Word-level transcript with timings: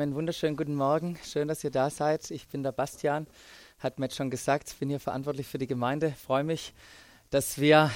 Einen 0.00 0.14
wunderschönen 0.14 0.56
guten 0.56 0.76
Morgen. 0.76 1.18
Schön, 1.30 1.46
dass 1.46 1.62
ihr 1.62 1.70
da 1.70 1.90
seid. 1.90 2.30
Ich 2.30 2.48
bin 2.48 2.62
der 2.62 2.72
Bastian, 2.72 3.26
hat 3.80 3.98
Matt 3.98 4.14
schon 4.14 4.30
gesagt. 4.30 4.70
Ich 4.70 4.78
bin 4.78 4.88
hier 4.88 4.98
verantwortlich 4.98 5.46
für 5.46 5.58
die 5.58 5.66
Gemeinde. 5.66 6.14
Freue 6.26 6.42
mich, 6.42 6.72
dass 7.28 7.60
wir 7.60 7.90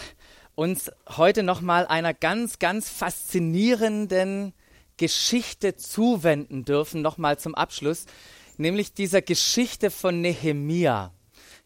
uns 0.54 0.90
heute 1.17 1.43
nochmal 1.43 1.87
einer 1.87 2.12
ganz, 2.12 2.59
ganz 2.59 2.90
faszinierenden 2.90 4.53
Geschichte 4.98 5.77
zuwenden 5.77 6.67
dürfen, 6.67 7.01
nochmal 7.01 7.38
zum 7.38 7.54
Abschluss, 7.54 8.05
nämlich 8.59 8.93
dieser 8.93 9.23
Geschichte 9.23 9.91
von 9.91 10.21
Nehemia. 10.21 11.11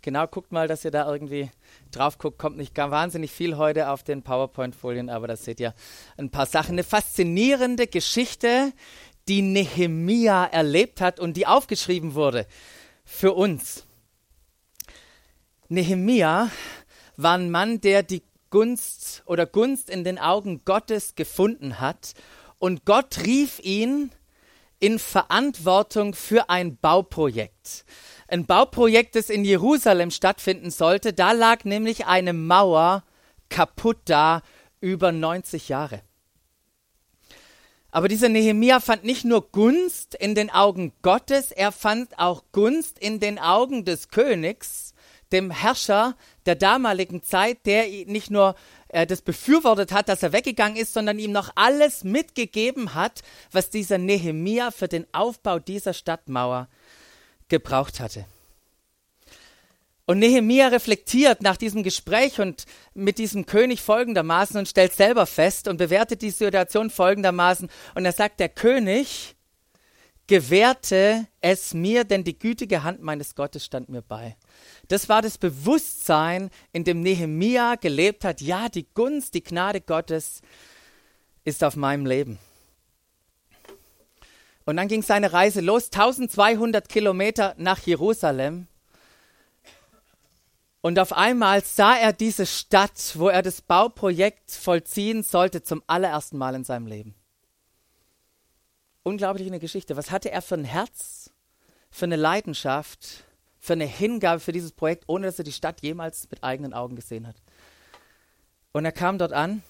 Genau, 0.02 0.28
guckt 0.28 0.52
mal, 0.52 0.68
dass 0.68 0.84
ihr 0.84 0.92
da 0.92 1.10
irgendwie 1.10 1.50
drauf 1.90 2.18
guckt. 2.18 2.38
Kommt 2.38 2.56
nicht 2.56 2.74
gar 2.74 2.92
wahnsinnig 2.92 3.32
viel 3.32 3.56
heute 3.56 3.90
auf 3.90 4.04
den 4.04 4.22
PowerPoint-Folien, 4.22 5.10
aber 5.10 5.26
da 5.26 5.36
seht 5.36 5.58
ihr 5.58 5.74
ein 6.16 6.30
paar 6.30 6.46
Sachen. 6.46 6.72
Eine 6.72 6.84
faszinierende 6.84 7.88
Geschichte, 7.88 8.72
die 9.28 9.42
Nehemia 9.42 10.46
erlebt 10.46 11.00
hat 11.00 11.20
und 11.20 11.36
die 11.36 11.46
aufgeschrieben 11.46 12.14
wurde 12.14 12.46
für 13.04 13.32
uns. 13.34 13.84
Nehemia 15.68 16.50
war 17.16 17.34
ein 17.34 17.50
Mann, 17.50 17.80
der 17.80 18.02
die 18.02 18.22
Gunst 18.50 19.22
oder 19.26 19.44
Gunst 19.44 19.90
in 19.90 20.04
den 20.04 20.18
Augen 20.18 20.62
Gottes 20.64 21.14
gefunden 21.14 21.80
hat 21.80 22.14
und 22.58 22.84
Gott 22.86 23.18
rief 23.24 23.60
ihn 23.60 24.10
in 24.80 24.98
Verantwortung 24.98 26.14
für 26.14 26.48
ein 26.48 26.76
Bauprojekt. 26.76 27.84
Ein 28.28 28.46
Bauprojekt, 28.46 29.14
das 29.16 29.30
in 29.30 29.44
Jerusalem 29.44 30.10
stattfinden 30.10 30.70
sollte. 30.70 31.12
Da 31.12 31.32
lag 31.32 31.64
nämlich 31.64 32.06
eine 32.06 32.32
Mauer 32.32 33.02
kaputt 33.48 33.98
da 34.04 34.42
über 34.80 35.12
90 35.12 35.68
Jahre. 35.68 36.02
Aber 37.90 38.08
dieser 38.08 38.28
Nehemia 38.28 38.80
fand 38.80 39.04
nicht 39.04 39.24
nur 39.24 39.50
Gunst 39.50 40.14
in 40.14 40.34
den 40.34 40.50
Augen 40.50 40.92
Gottes, 41.02 41.50
er 41.52 41.72
fand 41.72 42.18
auch 42.18 42.44
Gunst 42.52 42.98
in 42.98 43.18
den 43.18 43.38
Augen 43.38 43.84
des 43.84 44.10
Königs, 44.10 44.92
dem 45.32 45.50
Herrscher 45.50 46.16
der 46.46 46.54
damaligen 46.54 47.22
Zeit, 47.22 47.64
der 47.66 47.86
nicht 48.06 48.30
nur 48.30 48.54
äh, 48.88 49.06
das 49.06 49.22
befürwortet 49.22 49.92
hat, 49.92 50.08
dass 50.08 50.22
er 50.22 50.32
weggegangen 50.32 50.76
ist, 50.76 50.94
sondern 50.94 51.18
ihm 51.18 51.32
noch 51.32 51.50
alles 51.54 52.04
mitgegeben 52.04 52.94
hat, 52.94 53.22
was 53.52 53.70
dieser 53.70 53.98
Nehemia 53.98 54.70
für 54.70 54.88
den 54.88 55.06
Aufbau 55.12 55.58
dieser 55.58 55.92
Stadtmauer 55.92 56.68
gebraucht 57.48 58.00
hatte. 58.00 58.26
Und 60.08 60.20
Nehemia 60.20 60.68
reflektiert 60.68 61.42
nach 61.42 61.58
diesem 61.58 61.82
Gespräch 61.82 62.40
und 62.40 62.64
mit 62.94 63.18
diesem 63.18 63.44
König 63.44 63.82
folgendermaßen 63.82 64.56
und 64.56 64.66
stellt 64.66 64.94
selber 64.94 65.26
fest 65.26 65.68
und 65.68 65.76
bewertet 65.76 66.22
die 66.22 66.30
Situation 66.30 66.88
folgendermaßen. 66.88 67.68
Und 67.94 68.06
er 68.06 68.12
sagt, 68.12 68.40
der 68.40 68.48
König 68.48 69.36
gewährte 70.26 71.26
es 71.42 71.74
mir, 71.74 72.04
denn 72.04 72.24
die 72.24 72.38
gütige 72.38 72.84
Hand 72.84 73.02
meines 73.02 73.34
Gottes 73.34 73.66
stand 73.66 73.90
mir 73.90 74.00
bei. 74.00 74.38
Das 74.88 75.10
war 75.10 75.20
das 75.20 75.36
Bewusstsein, 75.36 76.48
in 76.72 76.84
dem 76.84 77.02
Nehemia 77.02 77.74
gelebt 77.74 78.24
hat. 78.24 78.40
Ja, 78.40 78.70
die 78.70 78.86
Gunst, 78.94 79.34
die 79.34 79.44
Gnade 79.44 79.82
Gottes 79.82 80.40
ist 81.44 81.62
auf 81.62 81.76
meinem 81.76 82.06
Leben. 82.06 82.38
Und 84.64 84.78
dann 84.78 84.88
ging 84.88 85.02
seine 85.02 85.34
Reise 85.34 85.60
los, 85.60 85.90
1200 85.92 86.88
Kilometer 86.88 87.54
nach 87.58 87.80
Jerusalem. 87.80 88.67
Und 90.80 90.98
auf 90.98 91.12
einmal 91.12 91.64
sah 91.64 91.96
er 91.96 92.12
diese 92.12 92.46
Stadt, 92.46 93.14
wo 93.14 93.28
er 93.28 93.42
das 93.42 93.60
Bauprojekt 93.60 94.50
vollziehen 94.52 95.22
sollte, 95.22 95.62
zum 95.62 95.82
allerersten 95.86 96.38
Mal 96.38 96.54
in 96.54 96.64
seinem 96.64 96.86
Leben. 96.86 97.14
Unglaublich 99.02 99.48
eine 99.48 99.58
Geschichte. 99.58 99.96
Was 99.96 100.10
hatte 100.10 100.30
er 100.30 100.42
für 100.42 100.54
ein 100.54 100.64
Herz, 100.64 101.30
für 101.90 102.04
eine 102.04 102.16
Leidenschaft, 102.16 103.24
für 103.58 103.72
eine 103.72 103.86
Hingabe 103.86 104.40
für 104.40 104.52
dieses 104.52 104.72
Projekt, 104.72 105.04
ohne 105.08 105.26
dass 105.26 105.38
er 105.38 105.44
die 105.44 105.52
Stadt 105.52 105.82
jemals 105.82 106.30
mit 106.30 106.44
eigenen 106.44 106.72
Augen 106.72 106.96
gesehen 106.96 107.26
hat. 107.26 107.36
Und 108.72 108.84
er 108.84 108.92
kam 108.92 109.18
dort 109.18 109.32
an 109.32 109.62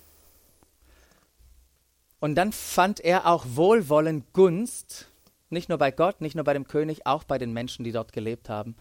und 2.20 2.34
dann 2.34 2.52
fand 2.52 3.00
er 3.00 3.26
auch 3.26 3.46
Wohlwollen, 3.48 4.24
Gunst, 4.32 5.08
nicht 5.50 5.68
nur 5.68 5.78
bei 5.78 5.90
Gott, 5.90 6.20
nicht 6.20 6.34
nur 6.34 6.44
bei 6.44 6.52
dem 6.52 6.68
König, 6.68 7.06
auch 7.06 7.24
bei 7.24 7.38
den 7.38 7.52
Menschen, 7.52 7.84
die 7.84 7.92
dort 7.92 8.12
gelebt 8.12 8.48
haben. 8.48 8.76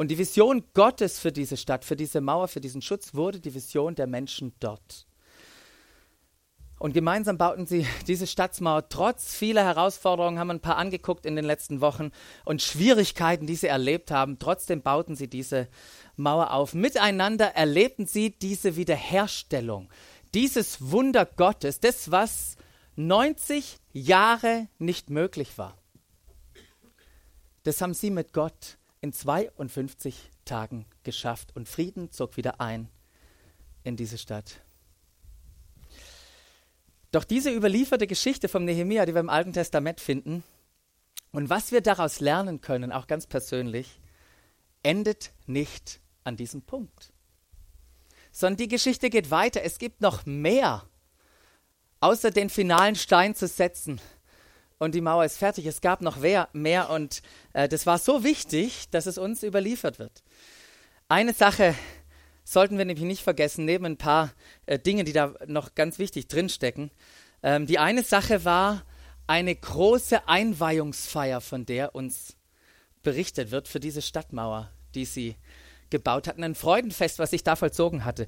Und 0.00 0.08
die 0.08 0.16
Vision 0.16 0.64
Gottes 0.72 1.18
für 1.18 1.30
diese 1.30 1.58
Stadt, 1.58 1.84
für 1.84 1.94
diese 1.94 2.22
Mauer, 2.22 2.48
für 2.48 2.62
diesen 2.62 2.80
Schutz 2.80 3.12
wurde 3.12 3.38
die 3.38 3.52
Vision 3.52 3.94
der 3.94 4.06
Menschen 4.06 4.54
dort. 4.58 5.06
Und 6.78 6.94
gemeinsam 6.94 7.36
bauten 7.36 7.66
sie 7.66 7.86
diese 8.06 8.26
Stadtmauer 8.26 8.88
trotz 8.88 9.34
vieler 9.34 9.62
Herausforderungen, 9.62 10.38
haben 10.38 10.52
ein 10.52 10.60
paar 10.60 10.78
angeguckt 10.78 11.26
in 11.26 11.36
den 11.36 11.44
letzten 11.44 11.82
Wochen 11.82 12.12
und 12.46 12.62
Schwierigkeiten, 12.62 13.46
die 13.46 13.56
sie 13.56 13.66
erlebt 13.66 14.10
haben. 14.10 14.38
Trotzdem 14.38 14.80
bauten 14.80 15.16
sie 15.16 15.28
diese 15.28 15.68
Mauer 16.16 16.54
auf. 16.54 16.72
Miteinander 16.72 17.54
erlebten 17.54 18.06
sie 18.06 18.30
diese 18.30 18.76
Wiederherstellung, 18.76 19.90
dieses 20.32 20.90
Wunder 20.90 21.26
Gottes, 21.26 21.78
das, 21.78 22.10
was 22.10 22.56
90 22.96 23.76
Jahre 23.92 24.66
nicht 24.78 25.10
möglich 25.10 25.58
war. 25.58 25.76
Das 27.64 27.82
haben 27.82 27.92
sie 27.92 28.10
mit 28.10 28.32
Gott 28.32 28.78
in 29.00 29.12
52 29.12 30.30
Tagen 30.44 30.86
geschafft 31.04 31.56
und 31.56 31.68
Frieden 31.68 32.10
zog 32.10 32.36
wieder 32.36 32.60
ein 32.60 32.88
in 33.82 33.96
diese 33.96 34.18
Stadt. 34.18 34.60
Doch 37.12 37.24
diese 37.24 37.50
überlieferte 37.50 38.06
Geschichte 38.06 38.48
vom 38.48 38.64
Nehemia, 38.64 39.06
die 39.06 39.14
wir 39.14 39.20
im 39.20 39.30
Alten 39.30 39.52
Testament 39.52 40.00
finden, 40.00 40.44
und 41.32 41.48
was 41.48 41.70
wir 41.70 41.80
daraus 41.80 42.20
lernen 42.20 42.60
können, 42.60 42.92
auch 42.92 43.06
ganz 43.06 43.26
persönlich, 43.26 44.00
endet 44.82 45.32
nicht 45.46 46.00
an 46.24 46.36
diesem 46.36 46.62
Punkt. 46.62 47.12
Sondern 48.32 48.56
die 48.56 48.68
Geschichte 48.68 49.10
geht 49.10 49.30
weiter. 49.30 49.62
Es 49.62 49.78
gibt 49.78 50.00
noch 50.00 50.26
mehr, 50.26 50.88
außer 52.00 52.30
den 52.30 52.50
finalen 52.50 52.96
Stein 52.96 53.34
zu 53.34 53.46
setzen 53.46 54.00
und 54.80 54.94
die 54.94 55.00
Mauer 55.02 55.24
ist 55.24 55.36
fertig. 55.36 55.66
Es 55.66 55.80
gab 55.80 56.00
noch 56.00 56.16
mehr, 56.16 56.90
und 56.90 57.22
äh, 57.52 57.68
das 57.68 57.86
war 57.86 57.98
so 57.98 58.24
wichtig, 58.24 58.88
dass 58.90 59.06
es 59.06 59.18
uns 59.18 59.44
überliefert 59.44 60.00
wird. 60.00 60.24
Eine 61.08 61.34
Sache 61.34 61.74
sollten 62.44 62.78
wir 62.78 62.86
nämlich 62.86 63.04
nicht 63.04 63.22
vergessen, 63.22 63.66
neben 63.66 63.84
ein 63.84 63.98
paar 63.98 64.32
äh, 64.66 64.78
Dingen, 64.78 65.04
die 65.04 65.12
da 65.12 65.34
noch 65.46 65.74
ganz 65.74 65.98
wichtig 65.98 66.28
drinstecken. 66.28 66.90
Ähm, 67.42 67.66
die 67.66 67.78
eine 67.78 68.02
Sache 68.02 68.44
war 68.44 68.84
eine 69.26 69.54
große 69.54 70.26
Einweihungsfeier, 70.26 71.40
von 71.42 71.66
der 71.66 71.94
uns 71.94 72.36
berichtet 73.02 73.50
wird 73.50 73.68
für 73.68 73.80
diese 73.80 74.02
Stadtmauer, 74.02 74.70
die 74.94 75.04
sie 75.04 75.36
gebaut 75.90 76.26
hatten. 76.26 76.42
Ein 76.42 76.54
Freudenfest, 76.54 77.18
was 77.18 77.30
sich 77.30 77.44
da 77.44 77.54
vollzogen 77.54 78.04
hatte 78.06 78.26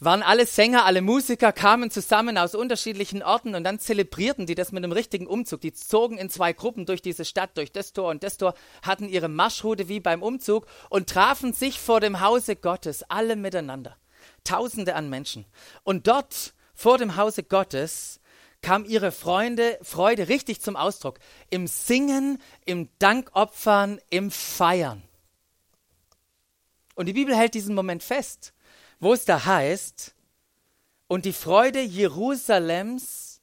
waren 0.00 0.22
alle 0.22 0.46
Sänger, 0.46 0.86
alle 0.86 1.02
Musiker, 1.02 1.52
kamen 1.52 1.90
zusammen 1.90 2.38
aus 2.38 2.54
unterschiedlichen 2.54 3.22
Orten 3.22 3.54
und 3.54 3.64
dann 3.64 3.78
zelebrierten 3.78 4.46
die 4.46 4.54
das 4.54 4.72
mit 4.72 4.82
einem 4.82 4.92
richtigen 4.92 5.26
Umzug. 5.26 5.60
Die 5.60 5.74
zogen 5.74 6.16
in 6.16 6.30
zwei 6.30 6.54
Gruppen 6.54 6.86
durch 6.86 7.02
diese 7.02 7.26
Stadt, 7.26 7.56
durch 7.56 7.70
das 7.70 7.92
Tor 7.92 8.08
und 8.10 8.22
das 8.22 8.38
Tor, 8.38 8.54
hatten 8.82 9.08
ihre 9.08 9.28
Marschroute 9.28 9.88
wie 9.88 10.00
beim 10.00 10.22
Umzug 10.22 10.66
und 10.88 11.10
trafen 11.10 11.52
sich 11.52 11.78
vor 11.78 12.00
dem 12.00 12.20
Hause 12.20 12.56
Gottes, 12.56 13.04
alle 13.08 13.36
miteinander. 13.36 13.96
Tausende 14.42 14.94
an 14.94 15.10
Menschen. 15.10 15.44
Und 15.82 16.06
dort, 16.06 16.54
vor 16.74 16.96
dem 16.96 17.16
Hause 17.16 17.42
Gottes, 17.42 18.20
kam 18.62 18.86
ihre 18.86 19.12
Freunde, 19.12 19.78
Freude 19.82 20.28
richtig 20.28 20.62
zum 20.62 20.76
Ausdruck. 20.76 21.18
Im 21.50 21.66
Singen, 21.66 22.40
im 22.64 22.88
Dankopfern, 22.98 24.00
im 24.08 24.30
Feiern. 24.30 25.02
Und 26.94 27.06
die 27.06 27.12
Bibel 27.12 27.36
hält 27.36 27.54
diesen 27.54 27.74
Moment 27.74 28.02
fest 28.02 28.54
wo 29.00 29.14
es 29.14 29.24
da 29.24 29.44
heißt, 29.44 30.14
und 31.08 31.24
die 31.24 31.32
Freude 31.32 31.80
Jerusalems 31.80 33.40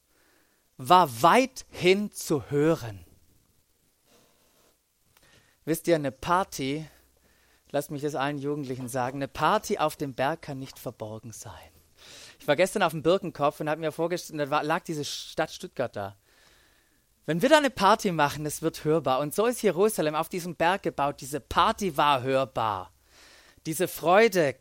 war 0.78 1.22
weithin 1.22 2.10
zu 2.12 2.50
hören. 2.50 3.04
Wisst 5.64 5.86
ihr, 5.86 5.96
eine 5.96 6.12
Party, 6.12 6.86
lasst 7.70 7.90
mich 7.90 8.00
das 8.00 8.14
allen 8.14 8.38
Jugendlichen 8.38 8.88
sagen, 8.88 9.18
eine 9.18 9.28
Party 9.28 9.76
auf 9.76 9.96
dem 9.96 10.14
Berg 10.14 10.40
kann 10.40 10.58
nicht 10.58 10.78
verborgen 10.78 11.32
sein. 11.32 11.52
Ich 12.40 12.48
war 12.48 12.56
gestern 12.56 12.82
auf 12.82 12.92
dem 12.92 13.02
Birkenkopf 13.02 13.60
und 13.60 13.68
habe 13.68 13.80
mir 13.80 13.92
vorgestellt, 13.92 14.50
da 14.50 14.62
lag 14.62 14.84
diese 14.84 15.04
Stadt 15.04 15.50
Stuttgart 15.50 15.94
da. 15.94 16.16
Wenn 17.26 17.42
wir 17.42 17.50
da 17.50 17.58
eine 17.58 17.68
Party 17.68 18.10
machen, 18.12 18.46
es 18.46 18.62
wird 18.62 18.84
hörbar. 18.84 19.18
Und 19.18 19.34
so 19.34 19.44
ist 19.44 19.60
Jerusalem 19.60 20.14
auf 20.14 20.30
diesem 20.30 20.54
Berg 20.56 20.84
gebaut. 20.84 21.20
Diese 21.20 21.40
Party 21.40 21.94
war 21.98 22.22
hörbar. 22.22 22.90
Diese 23.66 23.86
Freude 23.86 24.54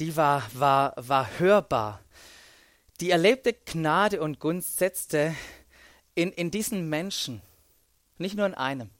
die 0.00 0.16
war, 0.16 0.42
war, 0.54 0.94
war 0.96 1.38
hörbar. 1.38 2.00
Die 3.00 3.10
erlebte 3.10 3.52
Gnade 3.52 4.20
und 4.20 4.40
Gunst 4.40 4.78
setzte 4.78 5.34
in, 6.14 6.32
in 6.32 6.50
diesen 6.50 6.88
Menschen, 6.88 7.42
nicht 8.18 8.34
nur 8.34 8.46
in 8.46 8.54
einem. 8.54 8.90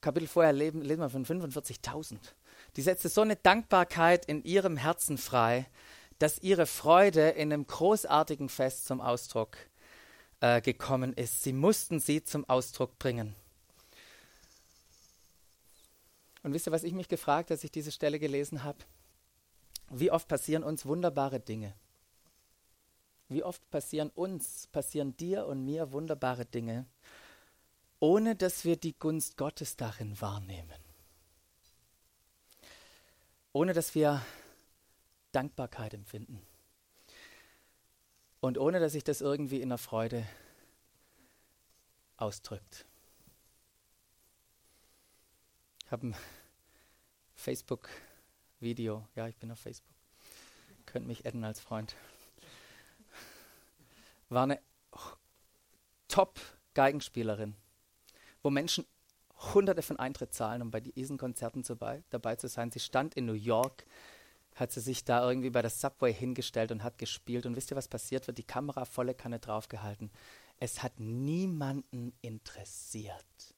Kapitel 0.00 0.28
vorher 0.28 0.52
lesen 0.52 0.82
wir 0.82 1.10
von 1.10 1.24
45.000. 1.24 2.18
Die 2.76 2.82
setzte 2.82 3.08
so 3.08 3.20
eine 3.20 3.36
Dankbarkeit 3.36 4.26
in 4.26 4.42
ihrem 4.44 4.76
Herzen 4.76 5.18
frei, 5.18 5.66
dass 6.18 6.38
ihre 6.38 6.66
Freude 6.66 7.30
in 7.30 7.52
einem 7.52 7.66
großartigen 7.66 8.48
Fest 8.48 8.86
zum 8.86 9.00
Ausdruck 9.00 9.56
äh, 10.40 10.60
gekommen 10.60 11.12
ist. 11.12 11.42
Sie 11.42 11.52
mussten 11.52 12.00
sie 12.00 12.24
zum 12.24 12.48
Ausdruck 12.48 12.98
bringen. 12.98 13.34
Und 16.42 16.52
wisst 16.52 16.66
ihr, 16.66 16.72
was 16.72 16.84
ich 16.84 16.92
mich 16.92 17.08
gefragt, 17.08 17.50
als 17.50 17.64
ich 17.64 17.70
diese 17.70 17.92
Stelle 17.92 18.18
gelesen 18.18 18.64
habe? 18.64 18.78
Wie 19.96 20.10
oft 20.10 20.26
passieren 20.26 20.64
uns 20.64 20.86
wunderbare 20.86 21.38
Dinge? 21.38 21.72
Wie 23.28 23.44
oft 23.44 23.70
passieren 23.70 24.10
uns, 24.10 24.66
passieren 24.66 25.16
dir 25.16 25.46
und 25.46 25.64
mir 25.64 25.92
wunderbare 25.92 26.44
Dinge, 26.44 26.86
ohne 28.00 28.34
dass 28.34 28.64
wir 28.64 28.76
die 28.76 28.98
Gunst 28.98 29.36
Gottes 29.36 29.76
darin 29.76 30.20
wahrnehmen? 30.20 30.80
Ohne 33.52 33.72
dass 33.72 33.94
wir 33.94 34.20
Dankbarkeit 35.30 35.94
empfinden. 35.94 36.42
Und 38.40 38.58
ohne 38.58 38.80
dass 38.80 38.92
sich 38.92 39.04
das 39.04 39.20
irgendwie 39.20 39.60
in 39.60 39.68
der 39.68 39.78
Freude 39.78 40.26
ausdrückt. 42.16 42.84
Ich 45.84 45.92
habe 45.92 46.08
ein 46.08 46.16
Facebook-Video. 48.64 49.06
Ja, 49.14 49.28
ich 49.28 49.36
bin 49.36 49.50
auf 49.50 49.58
Facebook. 49.58 49.94
Könnt 50.86 51.06
mich 51.06 51.26
adden 51.26 51.44
als 51.44 51.60
Freund. 51.60 51.94
War 54.30 54.44
eine 54.44 54.58
Top-Geigenspielerin, 56.08 57.54
wo 58.42 58.50
Menschen 58.50 58.86
hunderte 59.52 59.82
von 59.82 59.98
Eintritt 59.98 60.32
zahlen, 60.32 60.62
um 60.62 60.70
bei 60.70 60.80
diesen 60.80 61.18
Konzerten 61.18 61.62
dabei, 61.62 62.02
dabei 62.08 62.36
zu 62.36 62.48
sein. 62.48 62.70
Sie 62.70 62.80
stand 62.80 63.14
in 63.14 63.26
New 63.26 63.34
York, 63.34 63.84
hat 64.54 64.72
sie 64.72 64.80
sich 64.80 65.04
da 65.04 65.28
irgendwie 65.28 65.50
bei 65.50 65.60
der 65.60 65.70
Subway 65.70 66.12
hingestellt 66.12 66.72
und 66.72 66.82
hat 66.82 66.96
gespielt. 66.96 67.44
Und 67.44 67.56
wisst 67.56 67.70
ihr, 67.70 67.76
was 67.76 67.88
passiert 67.88 68.26
wird? 68.26 68.38
Die 68.38 68.44
Kamera 68.44 68.86
volle 68.86 69.14
Kanne 69.14 69.40
draufgehalten. 69.40 70.10
Es 70.58 70.82
hat 70.82 70.98
niemanden 70.98 72.14
interessiert. 72.22 73.54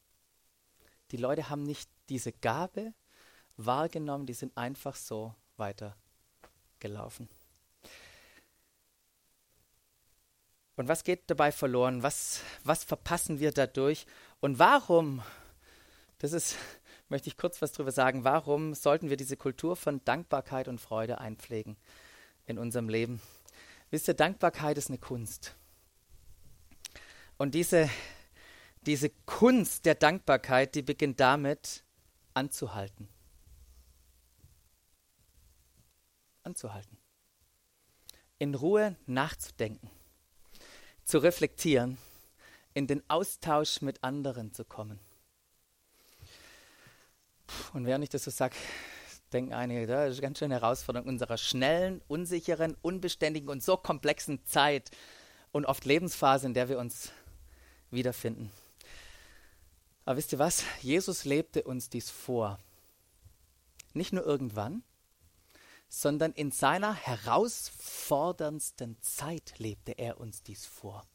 Die 1.12 1.18
Leute 1.18 1.48
haben 1.48 1.62
nicht 1.62 1.88
diese 2.08 2.32
Gabe 2.32 2.92
wahrgenommen, 3.56 4.26
die 4.26 4.34
sind 4.34 4.56
einfach 4.56 4.96
so 4.96 5.34
weitergelaufen. 5.56 7.28
Und 10.76 10.88
was 10.88 11.04
geht 11.04 11.30
dabei 11.30 11.52
verloren? 11.52 12.02
Was, 12.02 12.42
was 12.64 12.84
verpassen 12.84 13.40
wir 13.40 13.50
dadurch? 13.50 14.06
Und 14.40 14.58
warum, 14.58 15.22
das 16.18 16.32
ist, 16.32 16.56
möchte 17.08 17.28
ich 17.28 17.38
kurz 17.38 17.62
was 17.62 17.72
drüber 17.72 17.92
sagen, 17.92 18.24
warum 18.24 18.74
sollten 18.74 19.08
wir 19.08 19.16
diese 19.16 19.36
Kultur 19.36 19.76
von 19.76 20.04
Dankbarkeit 20.04 20.68
und 20.68 20.80
Freude 20.80 21.18
einpflegen 21.18 21.76
in 22.44 22.58
unserem 22.58 22.88
Leben? 22.88 23.22
Wisst 23.90 24.08
ihr, 24.08 24.14
Dankbarkeit 24.14 24.76
ist 24.76 24.88
eine 24.88 24.98
Kunst. 24.98 25.54
Und 27.38 27.54
diese 27.54 27.88
diese 28.86 29.10
Kunst 29.26 29.84
der 29.84 29.96
Dankbarkeit, 29.96 30.74
die 30.74 30.82
beginnt 30.82 31.18
damit, 31.18 31.82
anzuhalten. 32.34 33.08
Anzuhalten. 36.46 36.96
In 38.38 38.54
Ruhe 38.54 38.96
nachzudenken, 39.06 39.90
zu 41.04 41.18
reflektieren, 41.18 41.98
in 42.74 42.86
den 42.86 43.02
Austausch 43.08 43.80
mit 43.80 44.02
anderen 44.04 44.52
zu 44.52 44.64
kommen. 44.64 45.00
Und 47.72 47.86
während 47.86 48.04
ich 48.04 48.10
das 48.10 48.24
so 48.24 48.30
sage, 48.30 48.56
denken 49.32 49.52
einige, 49.52 49.86
das 49.86 50.12
ist 50.12 50.18
eine 50.18 50.28
ganz 50.28 50.38
schöne 50.38 50.54
Herausforderung 50.54 51.08
unserer 51.08 51.38
schnellen, 51.38 52.02
unsicheren, 52.08 52.76
unbeständigen 52.82 53.48
und 53.48 53.62
so 53.62 53.76
komplexen 53.76 54.44
Zeit 54.44 54.90
und 55.52 55.66
oft 55.66 55.84
Lebensphase, 55.84 56.46
in 56.46 56.54
der 56.54 56.68
wir 56.68 56.78
uns 56.78 57.12
wiederfinden. 57.90 58.50
Aber 60.04 60.18
wisst 60.18 60.32
ihr 60.32 60.38
was? 60.38 60.64
Jesus 60.82 61.24
lebte 61.24 61.64
uns 61.64 61.88
dies 61.88 62.10
vor. 62.10 62.58
Nicht 63.94 64.12
nur 64.12 64.24
irgendwann, 64.24 64.82
sondern 65.88 66.32
in 66.32 66.50
seiner 66.50 66.94
herausforderndsten 66.94 69.00
Zeit 69.00 69.58
lebte 69.58 69.92
er 69.92 70.20
uns 70.20 70.42
dies 70.42 70.66
vor. 70.66 71.06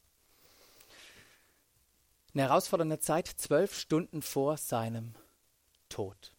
Eine 2.34 2.44
herausfordernde 2.44 2.98
Zeit, 2.98 3.28
zwölf 3.28 3.78
Stunden 3.78 4.22
vor 4.22 4.56
seinem 4.56 5.14
Tod. 5.88 6.34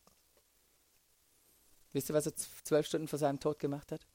Wisst 1.91 2.09
ihr, 2.09 2.15
was 2.15 2.25
er 2.25 2.35
zwölf 2.35 2.87
Stunden 2.87 3.07
vor 3.07 3.19
seinem 3.19 3.39
Tod 3.39 3.59
gemacht 3.59 3.91
hat? 3.91 4.07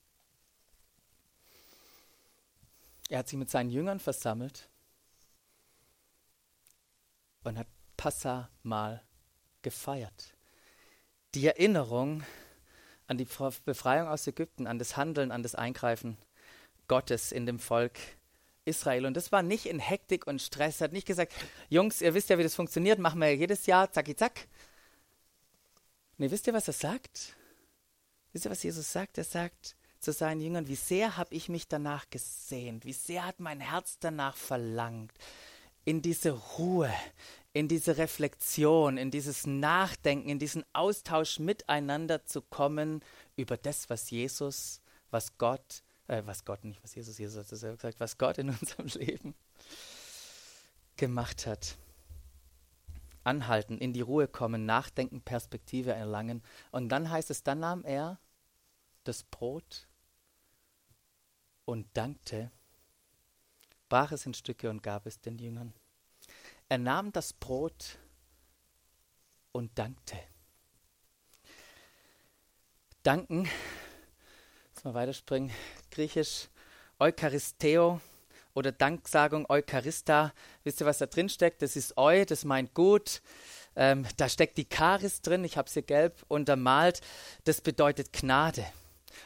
Er 3.09 3.21
hat 3.21 3.29
sich 3.29 3.39
mit 3.39 3.49
seinen 3.49 3.71
Jüngern 3.71 4.01
versammelt 4.01 4.69
und 7.45 7.59
hat 7.59 7.69
Passamal 7.97 9.03
gefeiert. 9.63 10.35
Die 11.35 11.47
Erinnerung 11.47 12.25
an 13.09 13.19
die 13.19 13.27
Befreiung 13.65 14.07
aus 14.07 14.27
Ägypten, 14.27 14.67
an 14.67 14.79
das 14.79 14.97
Handeln, 14.97 15.33
an 15.33 15.43
das 15.43 15.55
Eingreifen 15.55 16.17
Gottes 16.87 17.33
in 17.33 17.47
dem 17.47 17.59
Volk 17.59 17.99
Israel. 18.65 19.07
Und 19.07 19.17
das 19.17 19.33
war 19.33 19.43
nicht 19.43 19.67
in 19.67 19.81
Hektik 19.81 20.27
und 20.27 20.41
Stress. 20.41 20.81
Er 20.81 20.85
hat 20.85 20.93
nicht 20.93 21.07
gesagt, 21.07 21.33
Jungs, 21.69 22.01
ihr 22.01 22.15
wisst 22.15 22.29
ja, 22.29 22.39
wie 22.39 22.43
das 22.43 22.55
funktioniert, 22.55 22.99
machen 22.99 23.21
wir 23.21 23.35
jedes 23.35 23.67
Jahr, 23.67 23.91
zacki 23.91 24.15
zack. 24.15 24.47
Nee, 26.19 26.31
wisst 26.31 26.47
ihr, 26.47 26.55
was 26.55 26.69
er 26.69 26.75
sagt? 26.75 27.37
Wisst 28.33 28.45
ihr, 28.45 28.51
was 28.51 28.63
Jesus 28.63 28.93
sagt? 28.93 29.19
Er 29.19 29.25
sagt 29.25 29.77
zu 30.01 30.13
seinen 30.13 30.41
Jüngern, 30.41 30.69
wie 30.69 30.77
sehr 30.77 31.17
habe 31.17 31.35
ich 31.35 31.49
mich 31.49 31.67
danach 31.67 32.09
gesehnt, 32.11 32.85
wie 32.85 32.93
sehr 32.93 33.25
hat 33.25 33.41
mein 33.41 33.61
Herz 33.61 33.99
danach 33.99 34.37
verlangt, 34.37 35.13
in 35.85 36.03
diese 36.03 36.31
Ruhe, 36.31 36.93
in 37.59 37.67
diese 37.67 37.99
Reflexion, 37.99 38.99
in 38.99 39.11
dieses 39.11 39.45
Nachdenken, 39.45 40.29
in 40.29 40.39
diesen 40.39 40.65
Austausch 40.75 41.41
miteinander 41.41 42.25
zu 42.25 42.41
kommen 42.41 43.03
über 43.35 43.57
das, 43.57 43.91
was 43.91 44.11
Jesus, 44.11 44.81
was 45.11 45.39
Gott, 45.39 45.83
äh, 46.07 46.23
was 46.25 46.45
Gott 46.45 46.63
nicht, 46.63 46.81
was 46.85 46.95
Jesus, 46.95 47.19
Jesus 47.19 47.37
hat 47.37 47.51
es 47.51 47.59
selber 47.59 47.75
gesagt, 47.75 47.99
was 47.99 48.17
Gott 48.17 48.39
in 48.39 48.51
unserem 48.61 48.87
Leben 48.87 49.35
gemacht 50.97 51.49
hat. 51.49 51.77
Anhalten, 53.25 53.79
in 53.79 53.93
die 53.93 54.03
Ruhe 54.03 54.29
kommen, 54.29 54.65
nachdenken, 54.65 55.21
Perspektive 55.21 55.93
erlangen. 55.93 56.45
Und 56.71 56.91
dann 56.91 57.11
heißt 57.11 57.29
es, 57.29 57.43
dann 57.43 57.59
nahm 57.59 57.85
er 57.85 58.21
das 59.03 59.25
Brot 59.25 59.89
und 61.65 61.89
dankte, 61.95 62.53
brach 63.89 64.13
es 64.13 64.27
in 64.27 64.35
Stücke 64.35 64.71
und 64.71 64.85
gab 64.85 65.07
es 65.07 65.21
den 65.21 65.39
Jüngern. 65.39 65.75
Er 66.71 66.77
nahm 66.77 67.13
das 67.13 67.33
Brot 67.33 67.99
und 69.53 69.79
dankte. 69.79 70.19
Danken, 73.03 73.49
jetzt 74.67 74.85
mal 74.85 74.93
weiterspringen, 74.93 75.51
griechisch 75.91 76.49
Eucharisteo 76.99 78.03
oder 78.53 78.71
Danksagung 78.71 79.47
Eucharista. 79.49 80.35
Wisst 80.63 80.83
ihr, 80.83 80.87
was 80.87 80.99
da 80.99 81.07
drin 81.07 81.31
steckt? 81.31 81.63
Das 81.63 81.75
ist 81.75 81.97
Eu, 81.97 82.27
das 82.27 82.45
meint 82.45 82.75
gut. 82.75 83.23
Ähm, 83.75 84.07
da 84.19 84.29
steckt 84.29 84.59
die 84.59 84.69
Charis 84.71 85.23
drin, 85.23 85.45
ich 85.45 85.57
habe 85.57 85.71
sie 85.71 85.83
gelb 85.83 86.23
untermalt. 86.29 87.01
Das 87.45 87.63
bedeutet 87.63 88.13
Gnade. 88.13 88.67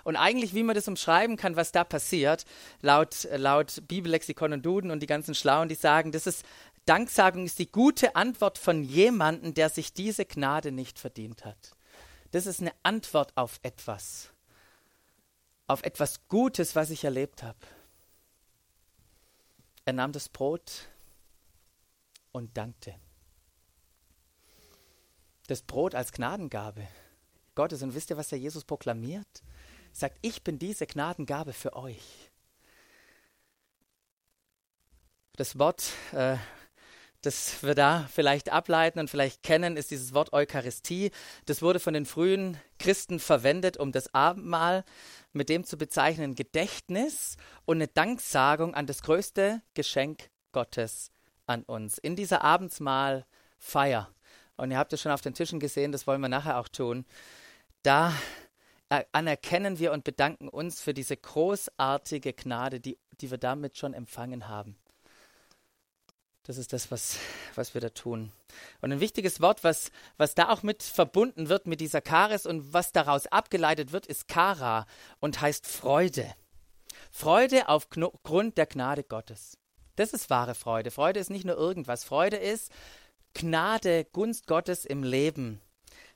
Und 0.05 0.17
eigentlich, 0.17 0.55
wie 0.55 0.63
man 0.63 0.75
das 0.75 0.89
umschreiben 0.89 1.37
kann, 1.37 1.57
was 1.57 1.73
da 1.73 1.85
passiert, 1.85 2.45
laut, 2.81 3.29
laut 3.37 3.83
Bibellexikon 3.89 4.53
und 4.53 4.65
Duden 4.65 4.91
und 4.91 5.01
die 5.01 5.07
ganzen 5.07 5.35
Schlauen, 5.35 5.69
die 5.69 5.75
sagen, 5.75 6.13
das 6.13 6.27
ist 6.27 6.45
Danksagung 6.85 7.45
ist 7.45 7.59
die 7.59 7.71
gute 7.71 8.17
Antwort 8.17 8.59
von 8.59 8.83
jemandem, 8.83 9.55
der 9.55 9.69
sich 9.69 9.93
diese 9.93 10.25
Gnade 10.25 10.73
nicht 10.73 10.99
verdient 10.99 11.45
hat. 11.45 11.77
Das 12.33 12.47
ist 12.47 12.61
eine 12.61 12.73
Antwort 12.83 13.37
auf 13.37 13.61
etwas, 13.63 14.31
auf 15.67 15.83
etwas 15.85 16.27
Gutes, 16.29 16.75
was 16.75 16.91
ich 16.91 17.05
erlebt 17.05 17.43
habe. 17.43 17.59
Er 19.85 19.93
nahm 19.93 20.13
das 20.13 20.29
Brot 20.29 20.89
und 22.33 22.57
dankte. 22.57 22.95
Das 25.47 25.63
Brot 25.63 25.95
als 25.95 26.13
Gnadengabe 26.13 26.89
Gottes. 27.55 27.83
Und 27.83 27.95
wisst 27.95 28.11
ihr, 28.11 28.17
was 28.17 28.29
der 28.29 28.39
Jesus 28.39 28.65
proklamiert? 28.65 29.43
Er 29.93 29.97
sagt, 29.97 30.19
ich 30.23 30.43
bin 30.43 30.59
diese 30.59 30.87
Gnadengabe 30.87 31.53
für 31.53 31.75
euch. 31.75 32.31
Das 35.37 35.59
Wort 35.59 35.91
äh, 36.13 36.37
das 37.23 37.63
wir 37.63 37.75
da 37.75 38.09
vielleicht 38.13 38.51
ableiten 38.51 38.99
und 38.99 39.09
vielleicht 39.09 39.43
kennen, 39.43 39.77
ist 39.77 39.93
dieses 39.93 40.13
Wort 40.13 40.33
Eucharistie. 40.33 41.13
Das 41.47 41.63
wurde 41.63 41.79
von 41.79 41.95
den 41.95 42.05
frühen 42.05 42.59
Christen 42.79 43.21
verwendet, 43.21 43.77
um 43.77 43.93
das 43.93 44.13
Abendmahl 44.13 44.85
mit 45.33 45.49
dem 45.49 45.65
zu 45.65 45.79
bezeichnen 45.79 46.35
Gedächtnis 46.35 47.37
und 47.65 47.77
eine 47.77 47.89
Danksagung 47.89 48.75
an 48.75 48.87
das 48.87 49.03
größte 49.03 49.63
Geschenk 49.75 50.31
Gottes 50.51 51.13
an 51.47 51.63
uns. 51.63 51.99
In 51.99 52.17
dieser 52.17 52.43
Abendsmahlfeier, 52.43 54.11
und 54.57 54.71
ihr 54.73 54.79
habt 54.79 54.93
es 54.93 55.01
schon 55.01 55.13
auf 55.13 55.21
den 55.21 55.35
Tischen 55.35 55.61
gesehen, 55.61 55.93
das 55.93 56.07
wollen 56.09 56.21
wir 56.21 56.29
nachher 56.29 56.59
auch 56.59 56.69
tun, 56.69 57.07
da 57.83 58.13
anerkennen 59.13 59.79
wir 59.79 59.93
und 59.93 60.05
bedanken 60.05 60.49
uns 60.49 60.83
für 60.83 60.93
diese 60.93 61.17
großartige 61.17 62.35
Gnade, 62.35 62.81
die, 62.81 62.99
die 63.21 63.31
wir 63.31 63.39
damit 63.39 63.79
schon 63.79 63.95
empfangen 63.95 64.49
haben 64.49 64.77
Das 66.45 66.59
ist 66.59 66.73
das, 66.73 66.91
was, 66.91 67.19
was 67.55 67.75
wir 67.75 67.81
da 67.81 67.91
tun. 67.91 68.33
Und 68.81 68.93
ein 68.93 69.01
wichtiges 69.01 69.41
Wort, 69.41 69.63
was, 69.63 69.93
was 70.17 70.35
da 70.35 70.49
auch 70.49 70.65
mit 70.65 70.83
verbunden 70.83 71.49
wird 71.49 71.67
mit 71.67 71.81
dieser 71.81 72.03
Charis 72.07 72.47
und 72.47 72.73
was 72.73 72.91
daraus 72.91 73.29
abgeleitet 73.29 73.93
wird, 73.93 74.07
ist 74.07 74.27
Kara 74.27 74.87
und 75.21 75.41
heißt 75.41 75.67
Freude. 75.67 76.35
Freude 77.13 77.69
aufgrund 77.69 78.59
der 78.59 78.67
Gnade 78.67 79.05
Gottes. 79.05 79.57
Das 79.97 80.13
ist 80.13 80.31
wahre 80.31 80.55
Freude. 80.55 80.91
Freude 80.91 81.21
ist 81.21 81.31
nicht 81.31 81.45
nur 81.45 81.57
irgendwas. 81.57 82.03
Freude 82.03 82.39
ist 82.39 82.73
Gnade, 83.35 84.05
Gunst 84.13 84.47
Gottes 84.47 84.85
im 84.85 85.05
Leben 85.05 85.61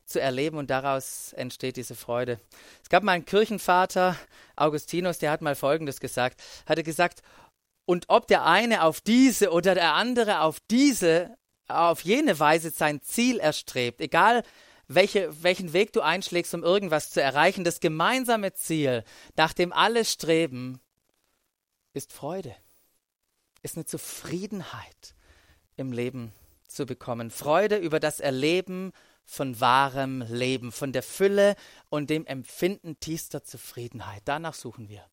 zu 0.06 0.21
erleben 0.21 0.56
und 0.56 0.71
daraus 0.71 1.33
entsteht 1.35 1.76
diese 1.76 1.95
Freude. 1.95 2.40
Es 2.83 2.88
gab 2.88 3.02
mal 3.02 3.12
einen 3.12 3.25
Kirchenvater, 3.25 4.16
Augustinus, 4.54 5.18
der 5.18 5.30
hat 5.30 5.42
mal 5.42 5.56
Folgendes 5.56 6.00
gesagt. 6.00 6.42
Hatte 6.64 6.83
gesagt, 6.83 7.23
und 7.87 8.07
ob 8.09 8.26
der 8.26 8.45
eine 8.45 8.83
auf 8.83 9.00
diese 9.00 9.50
oder 9.50 9.75
der 9.75 9.95
andere 9.95 10.40
auf 10.40 10.61
diese, 10.71 11.37
auf 11.69 12.02
jene 12.02 12.38
Weise 12.38 12.71
sein 12.71 13.00
Ziel 13.00 13.38
erstrebt, 13.38 14.00
egal 14.00 14.43
welche, 14.88 15.43
welchen 15.43 15.73
Weg 15.73 15.93
du 15.93 16.00
einschlägst, 16.00 16.55
um 16.55 16.62
irgendwas 16.62 17.11
zu 17.11 17.23
erreichen, 17.23 17.64
das 17.64 17.81
gemeinsame 17.81 18.52
Ziel, 18.52 19.05
nach 19.37 19.52
dem 19.52 19.73
alle 19.73 20.05
streben, 20.05 20.81
ist 21.93 22.12
Freude, 22.12 22.55
ist 23.62 23.76
eine 23.76 23.87
Zufriedenheit 23.87 25.14
im 25.76 25.93
Leben 25.93 26.33
zu 26.69 26.87
bekommen. 26.87 27.31
Freude 27.31 27.76
über 27.76 28.00
das 28.00 28.21
Erleben 28.21 28.93
von 29.25 29.61
wahrem 29.61 30.23
Leben, 30.23 30.71
von 30.73 30.93
der 30.93 31.02
Fülle 31.02 31.57
und 31.88 32.11
dem 32.11 32.26
Empfinden 32.26 33.00
tiefster 33.00 33.43
Zufriedenheit. 33.43 34.23
Danach 34.25 34.55
suchen 34.55 34.88
wir. 34.88 35.05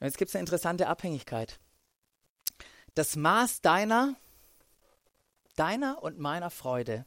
Und 0.00 0.06
jetzt 0.06 0.18
gibt 0.18 0.30
es 0.30 0.34
eine 0.34 0.40
interessante 0.40 0.88
Abhängigkeit. 0.88 1.60
Das 2.94 3.16
Maß 3.16 3.60
deiner, 3.60 4.16
deiner 5.56 6.02
und 6.02 6.18
meiner 6.18 6.50
Freude 6.50 7.06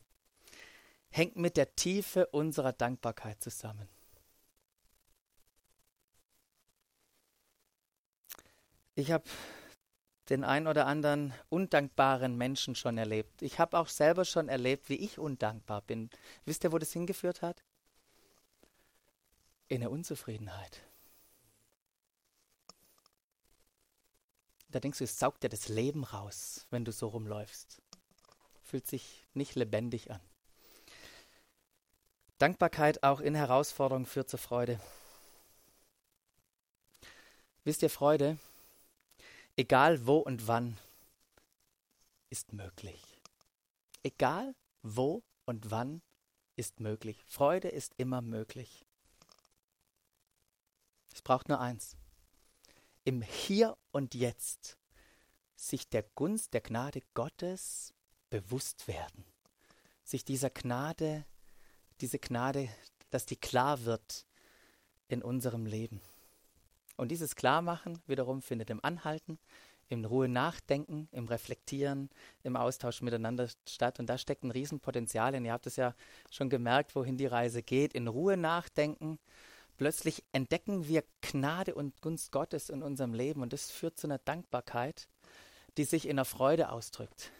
hängt 1.10 1.36
mit 1.36 1.58
der 1.58 1.76
Tiefe 1.76 2.28
unserer 2.28 2.72
Dankbarkeit 2.72 3.42
zusammen. 3.42 3.90
Ich 8.96 9.12
habe 9.12 9.26
den 10.30 10.44
ein 10.44 10.68
oder 10.68 10.86
anderen 10.86 11.34
undankbaren 11.50 12.38
Menschen 12.38 12.76
schon 12.76 12.98
erlebt. 12.98 13.42
Ich 13.42 13.60
habe 13.60 13.78
auch 13.78 13.88
selber 13.88 14.24
schon 14.24 14.50
erlebt, 14.50 14.88
wie 14.90 14.96
ich 14.96 15.18
undankbar 15.18 15.82
bin. 15.82 16.10
Wisst 16.46 16.64
ihr, 16.64 16.72
wo 16.72 16.78
das 16.78 16.94
hingeführt 16.94 17.42
hat? 17.42 17.64
In 19.68 19.82
der 19.82 19.92
Unzufriedenheit. 19.92 20.82
Da 24.74 24.80
denkst 24.80 24.98
du, 24.98 25.04
es 25.04 25.20
saugt 25.20 25.44
dir 25.44 25.50
das 25.50 25.68
Leben 25.68 26.04
raus, 26.04 26.66
wenn 26.72 26.84
du 26.84 26.92
so 26.92 27.10
rumläufst. 27.10 27.80
Fühlt 28.64 28.88
sich 28.88 29.24
nicht 29.36 29.54
lebendig 29.54 30.10
an. 30.10 30.20
Dankbarkeit 32.40 33.04
auch 33.04 33.20
in 33.20 33.36
Herausforderungen 33.36 34.08
führt 34.08 34.32
zur 34.32 34.40
Freude. 34.40 34.80
Wisst 37.64 37.84
ihr, 37.84 37.92
Freude, 37.92 38.40
egal 39.58 40.08
wo 40.08 40.18
und 40.18 40.48
wann, 40.48 40.80
ist 42.32 42.52
möglich. 42.52 43.20
Egal 44.02 44.56
wo 44.82 45.22
und 45.46 45.70
wann 45.70 46.02
ist 46.56 46.80
möglich. 46.80 47.24
Freude 47.28 47.68
ist 47.68 47.94
immer 47.98 48.24
möglich. 48.24 48.84
Es 51.14 51.22
braucht 51.22 51.48
nur 51.48 51.60
eins 51.60 51.96
im 53.04 53.22
Hier 53.22 53.78
und 53.92 54.16
Jetzt 54.16 54.78
sich 55.56 55.90
der 55.90 56.04
Gunst, 56.04 56.54
der 56.54 56.62
Gnade 56.62 57.02
Gottes 57.14 57.94
bewusst 58.30 58.88
werden. 58.88 59.26
Sich 60.04 60.26
dieser 60.26 60.50
Gnade, 60.50 61.26
diese 62.02 62.20
Gnade, 62.20 62.70
dass 63.10 63.26
die 63.26 63.36
klar 63.36 63.86
wird 63.86 64.26
in 65.08 65.22
unserem 65.22 65.66
Leben. 65.66 66.02
Und 66.98 67.10
dieses 67.10 67.36
Klarmachen 67.36 68.02
wiederum 68.08 68.42
findet 68.42 68.70
im 68.70 68.84
Anhalten, 68.84 69.40
im 69.90 70.06
Ruhe 70.06 70.28
nachdenken, 70.28 71.08
im 71.12 71.28
Reflektieren, 71.28 72.10
im 72.44 72.56
Austausch 72.56 73.02
miteinander 73.02 73.50
statt. 73.68 74.00
Und 74.00 74.08
da 74.08 74.18
steckt 74.18 74.44
ein 74.44 74.52
Riesenpotenzial. 74.52 75.36
Und 75.36 75.46
ihr 75.46 75.52
habt 75.52 75.68
es 75.68 75.76
ja 75.76 75.94
schon 76.32 76.50
gemerkt, 76.50 76.96
wohin 76.96 77.18
die 77.18 77.26
Reise 77.26 77.62
geht. 77.62 77.94
In 77.94 78.08
Ruhe 78.08 78.38
nachdenken, 78.38 79.20
plötzlich 79.78 80.24
entdecken 80.32 80.88
wir 80.88 81.04
Gnade 81.22 81.76
und 81.76 82.02
Gunst 82.02 82.32
Gottes 82.32 82.70
in 82.70 82.84
unserem 82.84 83.14
Leben 83.14 83.42
und 83.42 83.54
das 83.54 83.72
führt 83.72 83.98
zu 83.98 84.08
einer 84.08 84.20
Dankbarkeit, 84.20 85.08
die 85.78 85.86
sich 85.86 86.06
in 86.06 86.12
einer 86.12 86.26
Freude 86.26 86.72
ausdrückt 86.72 87.32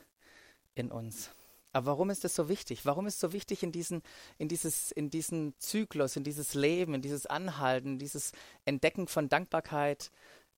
in 0.76 0.92
uns. 0.92 1.32
Aber 1.72 1.88
warum 1.88 2.12
ist 2.12 2.24
das 2.24 2.36
so 2.36 2.50
wichtig? 2.50 2.86
Warum 2.86 3.08
ist 3.08 3.16
es 3.16 3.20
so 3.20 3.34
wichtig, 3.34 3.64
in 3.64 3.72
diesen, 3.72 4.04
in, 4.38 4.48
dieses, 4.48 4.92
in 4.92 5.10
diesen 5.10 5.56
Zyklus, 5.58 6.16
in 6.16 6.24
dieses 6.24 6.54
Leben, 6.54 6.94
in 6.94 7.02
dieses 7.02 7.26
Anhalten, 7.26 7.98
dieses 7.98 8.32
Entdecken 8.66 9.08
von 9.08 9.28
Dankbarkeit 9.28 10.12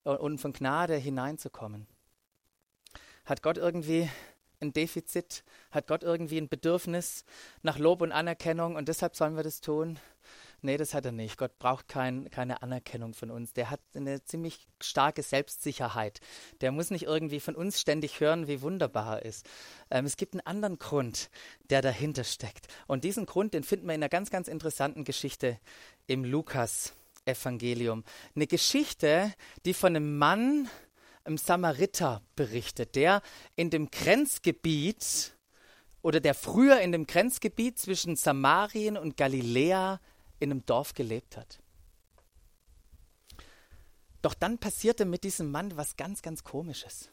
und 0.03 0.39
von 0.39 0.51
Gnade 0.51 0.97
hineinzukommen? 0.97 1.87
Hat 3.23 3.41
Gott 3.41 3.57
irgendwie 3.57 4.09
ein 4.59 4.73
Defizit? 4.73 5.45
Hat 5.71 5.87
Gott 5.87 6.03
irgendwie 6.03 6.37
ein 6.37 6.49
Bedürfnis 6.49 7.23
nach 7.61 7.79
Lob 7.79 8.01
und 8.01 8.11
Anerkennung 8.11 8.75
und 8.75 8.89
deshalb 8.89 9.15
sollen 9.15 9.37
wir 9.37 9.43
das 9.43 9.61
tun? 9.61 9.97
Nee, 10.65 10.77
das 10.77 10.95
hat 10.95 11.05
er 11.05 11.11
nicht. 11.11 11.37
Gott 11.37 11.59
braucht 11.59 11.87
kein, 11.87 12.31
keine 12.31 12.63
Anerkennung 12.63 13.13
von 13.13 13.29
uns. 13.29 13.53
Der 13.53 13.69
hat 13.69 13.81
eine 13.93 14.23
ziemlich 14.23 14.67
starke 14.81 15.21
Selbstsicherheit. 15.21 16.21
Der 16.61 16.71
muss 16.71 16.89
nicht 16.89 17.03
irgendwie 17.03 17.39
von 17.39 17.53
uns 17.53 17.79
ständig 17.79 18.19
hören, 18.19 18.47
wie 18.47 18.63
wunderbar 18.63 19.19
er 19.19 19.25
ist. 19.25 19.47
Ähm, 19.91 20.05
es 20.05 20.17
gibt 20.17 20.33
einen 20.33 20.41
anderen 20.47 20.79
Grund, 20.79 21.29
der 21.69 21.83
dahinter 21.83 22.23
steckt. 22.23 22.67
Und 22.87 23.03
diesen 23.03 23.27
Grund, 23.27 23.53
den 23.53 23.61
finden 23.61 23.85
wir 23.85 23.93
in 23.93 24.01
einer 24.01 24.09
ganz, 24.09 24.31
ganz 24.31 24.47
interessanten 24.47 25.03
Geschichte 25.03 25.59
im 26.07 26.25
Lukas-Evangelium. 26.25 28.03
Eine 28.35 28.47
Geschichte, 28.47 29.31
die 29.65 29.75
von 29.75 29.95
einem 29.95 30.17
Mann, 30.17 30.67
einem 31.25 31.37
Samariter 31.37 32.23
berichtet, 32.35 32.95
der 32.95 33.21
in 33.55 33.69
dem 33.69 33.91
Grenzgebiet 33.91 35.35
oder 36.01 36.19
der 36.19 36.33
früher 36.33 36.79
in 36.79 36.91
dem 36.91 37.05
Grenzgebiet 37.05 37.77
zwischen 37.77 38.15
Samarien 38.15 38.97
und 38.97 39.15
Galiläa 39.15 39.99
in 40.39 40.51
einem 40.51 40.65
Dorf 40.65 40.93
gelebt 40.93 41.37
hat. 41.37 41.59
Doch 44.21 44.33
dann 44.33 44.57
passierte 44.57 45.05
mit 45.05 45.23
diesem 45.23 45.51
Mann 45.51 45.77
was 45.77 45.97
ganz, 45.97 46.21
ganz 46.21 46.43
Komisches. 46.43 47.09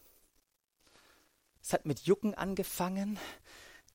Es 1.62 1.72
hat 1.72 1.86
mit 1.86 2.00
Jucken 2.00 2.34
angefangen, 2.34 3.18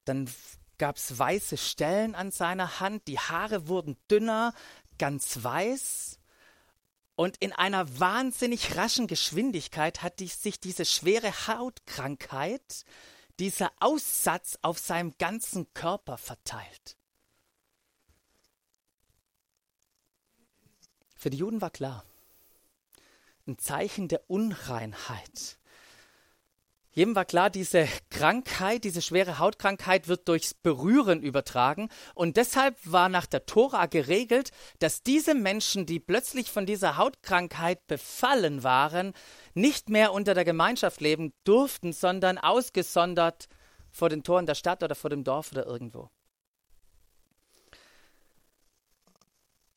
dann 0.05 0.29
gab 0.77 0.97
es 0.97 1.17
weiße 1.17 1.57
Stellen 1.57 2.15
an 2.15 2.31
seiner 2.31 2.79
Hand, 2.79 3.07
die 3.07 3.19
Haare 3.19 3.67
wurden 3.67 3.97
dünner, 4.09 4.53
ganz 4.97 5.43
weiß. 5.43 6.19
Und 7.15 7.37
in 7.37 7.51
einer 7.51 7.99
wahnsinnig 7.99 8.75
raschen 8.75 9.07
Geschwindigkeit 9.07 10.03
hat 10.03 10.19
die, 10.19 10.27
sich 10.27 10.59
diese 10.59 10.85
schwere 10.85 11.31
Hautkrankheit, 11.47 12.85
dieser 13.39 13.71
Aussatz 13.79 14.59
auf 14.61 14.77
seinem 14.77 15.17
ganzen 15.17 15.73
Körper 15.73 16.17
verteilt. 16.17 16.96
Für 21.17 21.31
die 21.31 21.37
Juden 21.37 21.61
war 21.61 21.71
klar, 21.71 22.03
ein 23.47 23.57
Zeichen 23.57 24.07
der 24.07 24.29
Unreinheit. 24.29 25.57
Jedem 26.91 27.15
war 27.15 27.25
klar, 27.25 27.49
diese 27.49 27.87
Krankheit, 28.09 28.83
diese 28.83 29.03
schwere 29.03 29.37
Hautkrankheit 29.37 30.07
wird 30.07 30.27
durchs 30.27 30.55
Berühren 30.55 31.21
übertragen. 31.21 31.89
Und 32.15 32.37
deshalb 32.37 32.75
war 32.83 33.07
nach 33.07 33.27
der 33.27 33.45
Tora 33.45 33.85
geregelt, 33.85 34.49
dass 34.79 35.03
diese 35.03 35.35
Menschen, 35.35 35.85
die 35.85 35.99
plötzlich 35.99 36.49
von 36.49 36.65
dieser 36.65 36.97
Hautkrankheit 36.97 37.85
befallen 37.85 38.63
waren, 38.63 39.13
nicht 39.53 39.89
mehr 39.89 40.11
unter 40.11 40.33
der 40.33 40.45
Gemeinschaft 40.45 40.99
leben 40.99 41.33
durften, 41.43 41.93
sondern 41.93 42.39
ausgesondert 42.39 43.47
vor 43.91 44.09
den 44.09 44.23
Toren 44.23 44.47
der 44.47 44.55
Stadt 44.55 44.81
oder 44.81 44.95
vor 44.95 45.11
dem 45.11 45.23
Dorf 45.23 45.51
oder 45.51 45.67
irgendwo. 45.67 46.09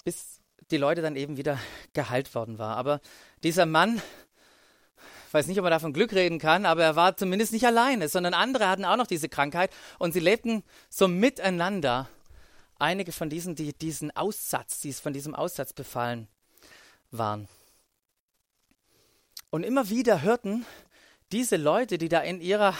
Bis 0.05 0.40
die 0.71 0.77
Leute 0.77 1.03
dann 1.03 1.17
eben 1.17 1.37
wieder 1.37 1.59
geheilt 1.93 2.35
worden 2.35 2.59
war. 2.59 2.77
Aber 2.77 3.01
dieser 3.43 3.67
Mann, 3.67 4.01
ich 5.29 5.35
weiß 5.35 5.47
nicht, 5.47 5.59
ob 5.59 5.63
man 5.63 5.71
davon 5.71 5.93
Glück 5.93 6.13
reden 6.13 6.39
kann, 6.39 6.67
aber 6.67 6.83
er 6.83 6.97
war 6.97 7.17
zumindest 7.17 7.53
nicht 7.53 7.67
alleine, 7.67 8.09
sondern 8.09 8.35
andere 8.35 8.69
hatten 8.69 8.85
auch 8.85 8.97
noch 8.97 9.07
diese 9.07 9.29
Krankheit 9.29 9.71
und 9.99 10.13
sie 10.13 10.21
lebten 10.21 10.63
so 10.89 11.09
miteinander. 11.09 12.09
Einige 12.79 13.13
von 13.13 13.29
diesen, 13.29 13.55
die 13.55 13.73
diesen 13.73 14.11
Aussatz, 14.17 14.81
die 14.81 14.93
von 14.93 15.13
diesem 15.13 15.35
Aussatz 15.35 15.73
befallen 15.73 16.29
waren. 17.11 17.47
Und 19.51 19.65
immer 19.65 19.91
wieder 19.91 20.23
hörten 20.23 20.65
diese 21.33 21.57
Leute, 21.57 21.99
die 21.99 22.09
da 22.09 22.21
in 22.21 22.41
ihrer, 22.41 22.75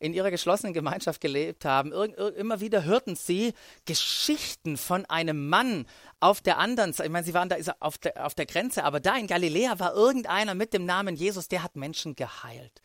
in 0.00 0.12
ihrer 0.12 0.30
geschlossenen 0.30 0.72
Gemeinschaft 0.72 1.20
gelebt 1.20 1.64
haben, 1.64 1.92
immer 1.92 2.60
wieder 2.60 2.84
hörten 2.84 3.14
sie 3.14 3.54
Geschichten 3.84 4.76
von 4.76 5.06
einem 5.06 5.48
Mann 5.48 5.86
auf 6.22 6.40
der 6.40 6.58
anderen 6.58 6.92
Seite. 6.92 7.08
Ich 7.08 7.12
meine, 7.12 7.24
sie 7.26 7.34
waren 7.34 7.48
da 7.48 7.56
auf 7.80 7.98
der, 7.98 8.24
auf 8.24 8.34
der 8.34 8.46
Grenze, 8.46 8.84
aber 8.84 9.00
da 9.00 9.16
in 9.16 9.26
Galiläa 9.26 9.78
war 9.78 9.94
irgendeiner 9.94 10.54
mit 10.54 10.72
dem 10.72 10.84
Namen 10.84 11.16
Jesus, 11.16 11.48
der 11.48 11.62
hat 11.62 11.76
Menschen 11.76 12.14
geheilt. 12.14 12.80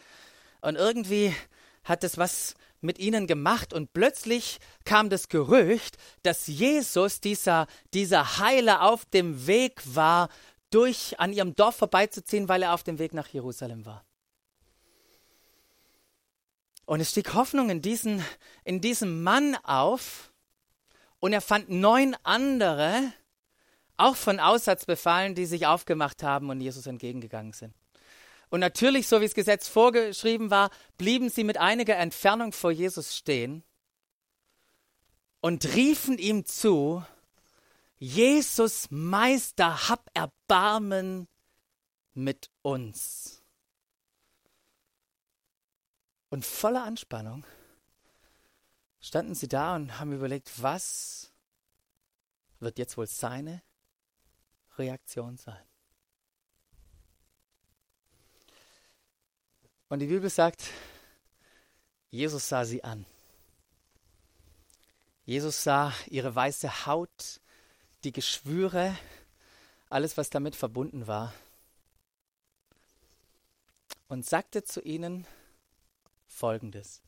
Und 0.62 0.76
irgendwie 0.76 1.36
hat 1.84 2.04
es 2.04 2.18
was 2.18 2.56
mit 2.82 3.00
ihnen 3.00 3.28
gemacht 3.28 3.74
und 3.74 3.94
plötzlich 3.94 4.60
kam 4.86 5.10
das 5.10 5.30
Gerücht, 5.30 5.98
dass 6.24 6.48
Jesus, 6.48 7.22
dieser, 7.22 7.68
dieser 7.94 8.40
Heiler, 8.40 8.84
auf 8.84 9.06
dem 9.06 9.48
Weg 9.48 9.82
war, 9.86 10.30
durch 10.70 11.20
an 11.20 11.32
ihrem 11.32 11.56
Dorf 11.56 11.78
vorbeizuziehen, 11.78 12.50
weil 12.50 12.64
er 12.64 12.74
auf 12.74 12.84
dem 12.84 13.00
Weg 13.00 13.14
nach 13.14 13.28
Jerusalem 13.28 13.86
war. 13.86 14.04
Und 16.86 17.02
es 17.02 17.12
stieg 17.12 17.34
Hoffnung 17.34 17.70
in, 17.70 17.82
diesen, 17.82 18.24
in 18.64 18.82
diesem 18.82 19.22
Mann 19.24 19.56
auf 19.64 20.32
und 21.20 21.34
er 21.34 21.42
fand 21.42 21.70
neun 21.70 22.16
andere, 22.24 23.12
auch 23.98 24.16
von 24.16 24.40
Aussatz 24.40 24.86
befallen, 24.86 25.36
die 25.36 25.46
sich 25.46 25.66
aufgemacht 25.66 26.24
haben 26.24 26.50
und 26.50 26.62
Jesus 26.62 26.86
entgegengegangen 26.86 27.54
sind. 27.54 27.74
Und 28.50 28.62
natürlich, 28.62 29.08
so 29.08 29.20
wie 29.20 29.26
das 29.26 29.34
Gesetz 29.34 29.68
vorgeschrieben 29.68 30.50
war, 30.50 30.70
blieben 30.98 31.30
sie 31.30 31.44
mit 31.44 31.58
einiger 31.58 31.98
Entfernung 31.98 32.54
vor 32.54 32.72
Jesus 32.72 33.16
stehen 33.16 33.64
und 35.42 35.66
riefen 35.76 36.18
ihm 36.18 36.46
zu, 36.46 37.04
Jesus 38.00 38.88
Meister, 38.90 39.90
hab 39.90 40.10
Erbarmen 40.14 41.28
mit 42.14 42.50
uns. 42.62 43.42
Und 46.30 46.46
voller 46.46 46.84
Anspannung 46.84 47.46
standen 49.00 49.36
sie 49.36 49.48
da 49.48 49.76
und 49.76 50.00
haben 50.00 50.14
überlegt, 50.14 50.62
was 50.62 51.32
wird 52.60 52.78
jetzt 52.80 52.98
wohl 52.98 53.08
seine 53.08 53.62
Reaktion 54.78 55.38
sein? 55.38 55.64
Und 59.90 60.00
die 60.00 60.08
Bibel 60.08 60.30
sagt, 60.30 60.64
Jesus 62.10 62.50
sah 62.50 62.66
sie 62.66 62.84
an. 62.84 63.06
Jesus 65.24 65.64
sah 65.64 65.94
ihre 66.08 66.34
weiße 66.34 66.86
Haut, 66.86 67.42
die 68.04 68.12
Geschwüre, 68.12 68.98
alles, 69.90 70.18
was 70.18 70.30
damit 70.30 70.56
verbunden 70.56 71.08
war. 71.08 71.34
Und 74.08 74.26
sagte 74.26 74.64
zu 74.64 74.82
ihnen 74.82 75.26
Folgendes. 76.28 77.02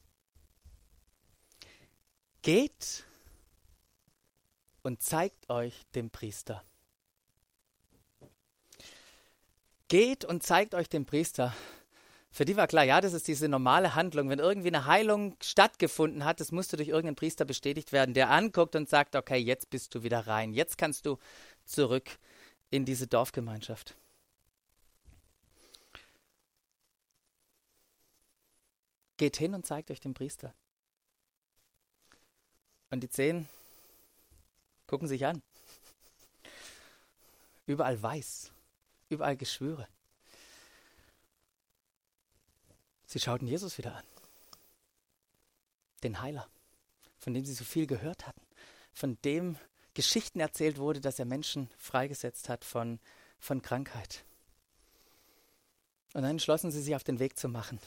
Geht 2.42 3.06
und 4.84 5.02
zeigt 5.02 5.50
euch 5.50 5.86
dem 5.96 6.10
Priester. 6.10 6.64
Geht 9.90 10.24
und 10.24 10.44
zeigt 10.44 10.76
euch 10.76 10.88
dem 10.88 11.06
Priester. 11.06 11.54
Für 12.32 12.46
die 12.46 12.56
war 12.56 12.68
klar, 12.68 12.84
ja, 12.84 13.02
das 13.02 13.14
ist 13.14 13.28
diese 13.28 13.50
normale 13.50 13.96
Handlung. 13.96 14.30
Wenn 14.30 14.38
irgendwie 14.38 14.68
eine 14.68 14.86
Heilung 14.86 15.36
stattgefunden 15.42 16.24
hat, 16.26 16.40
das 16.40 16.52
musste 16.52 16.78
durch 16.78 16.90
irgendeinen 16.90 17.16
Priester 17.16 17.44
bestätigt 17.44 17.92
werden, 17.92 18.14
der 18.14 18.30
anguckt 18.30 18.76
und 18.76 18.88
sagt, 18.88 19.16
okay, 19.16 19.38
jetzt 19.38 19.72
bist 19.72 19.96
du 19.96 20.04
wieder 20.04 20.28
rein. 20.28 20.54
Jetzt 20.54 20.78
kannst 20.78 21.08
du 21.08 21.18
zurück 21.66 22.20
in 22.70 22.86
diese 22.86 23.08
Dorfgemeinschaft. 23.08 23.96
Geht 29.18 29.38
hin 29.38 29.56
und 29.56 29.66
zeigt 29.66 29.90
euch 29.90 30.00
den 30.00 30.14
Priester. 30.14 30.54
Und 32.92 33.02
die 33.02 33.10
zehn 33.10 33.50
gucken 34.86 35.08
sich 35.08 35.26
an. 35.26 35.42
Überall 37.66 38.02
weiß, 38.02 38.52
überall 39.10 39.38
Geschwüre. 39.38 39.88
Sie 43.06 43.20
schauten 43.20 43.48
Jesus 43.48 43.78
wieder 43.78 43.96
an. 43.96 44.04
Den 46.04 46.22
Heiler, 46.22 46.48
von 47.18 47.34
dem 47.34 47.44
sie 47.44 47.54
so 47.54 47.64
viel 47.64 47.88
gehört 47.88 48.28
hatten, 48.28 48.42
von 48.94 49.18
dem 49.26 49.58
Geschichten 49.94 50.40
erzählt 50.40 50.78
wurde, 50.78 51.02
dass 51.02 51.20
er 51.20 51.26
Menschen 51.26 51.70
freigesetzt 51.78 52.50
hat 52.50 52.64
von, 52.64 53.00
von 53.40 53.62
Krankheit. 53.62 54.24
Und 56.14 56.22
dann 56.22 56.32
entschlossen 56.32 56.72
sie 56.72 56.82
sich 56.82 56.96
auf 56.96 57.04
den 57.04 57.20
Weg 57.20 57.38
zu 57.38 57.50
machen. 57.50 57.80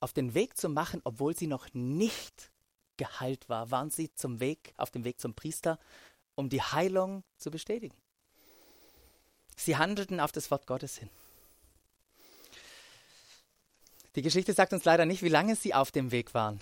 Auf 0.00 0.12
den 0.12 0.34
Weg 0.34 0.58
zu 0.58 0.68
machen, 0.68 1.00
obwohl 1.04 1.36
sie 1.36 1.46
noch 1.46 1.72
nicht 1.72 2.50
geheilt 2.96 3.48
war, 3.48 3.70
waren 3.70 3.90
sie 3.90 4.12
zum 4.14 4.40
Weg, 4.40 4.74
auf 4.76 4.90
dem 4.90 5.04
Weg 5.04 5.20
zum 5.20 5.34
Priester, 5.34 5.78
um 6.34 6.48
die 6.48 6.62
Heilung 6.62 7.24
zu 7.38 7.50
bestätigen. 7.50 7.96
Sie 9.56 9.76
handelten 9.76 10.20
auf 10.20 10.32
das 10.32 10.50
Wort 10.50 10.66
Gottes 10.66 10.98
hin. 10.98 11.10
Die 14.14 14.22
Geschichte 14.22 14.52
sagt 14.52 14.72
uns 14.72 14.84
leider 14.84 15.04
nicht, 15.04 15.22
wie 15.22 15.28
lange 15.28 15.56
sie 15.56 15.74
auf 15.74 15.90
dem 15.90 16.10
Weg 16.10 16.32
waren. 16.34 16.60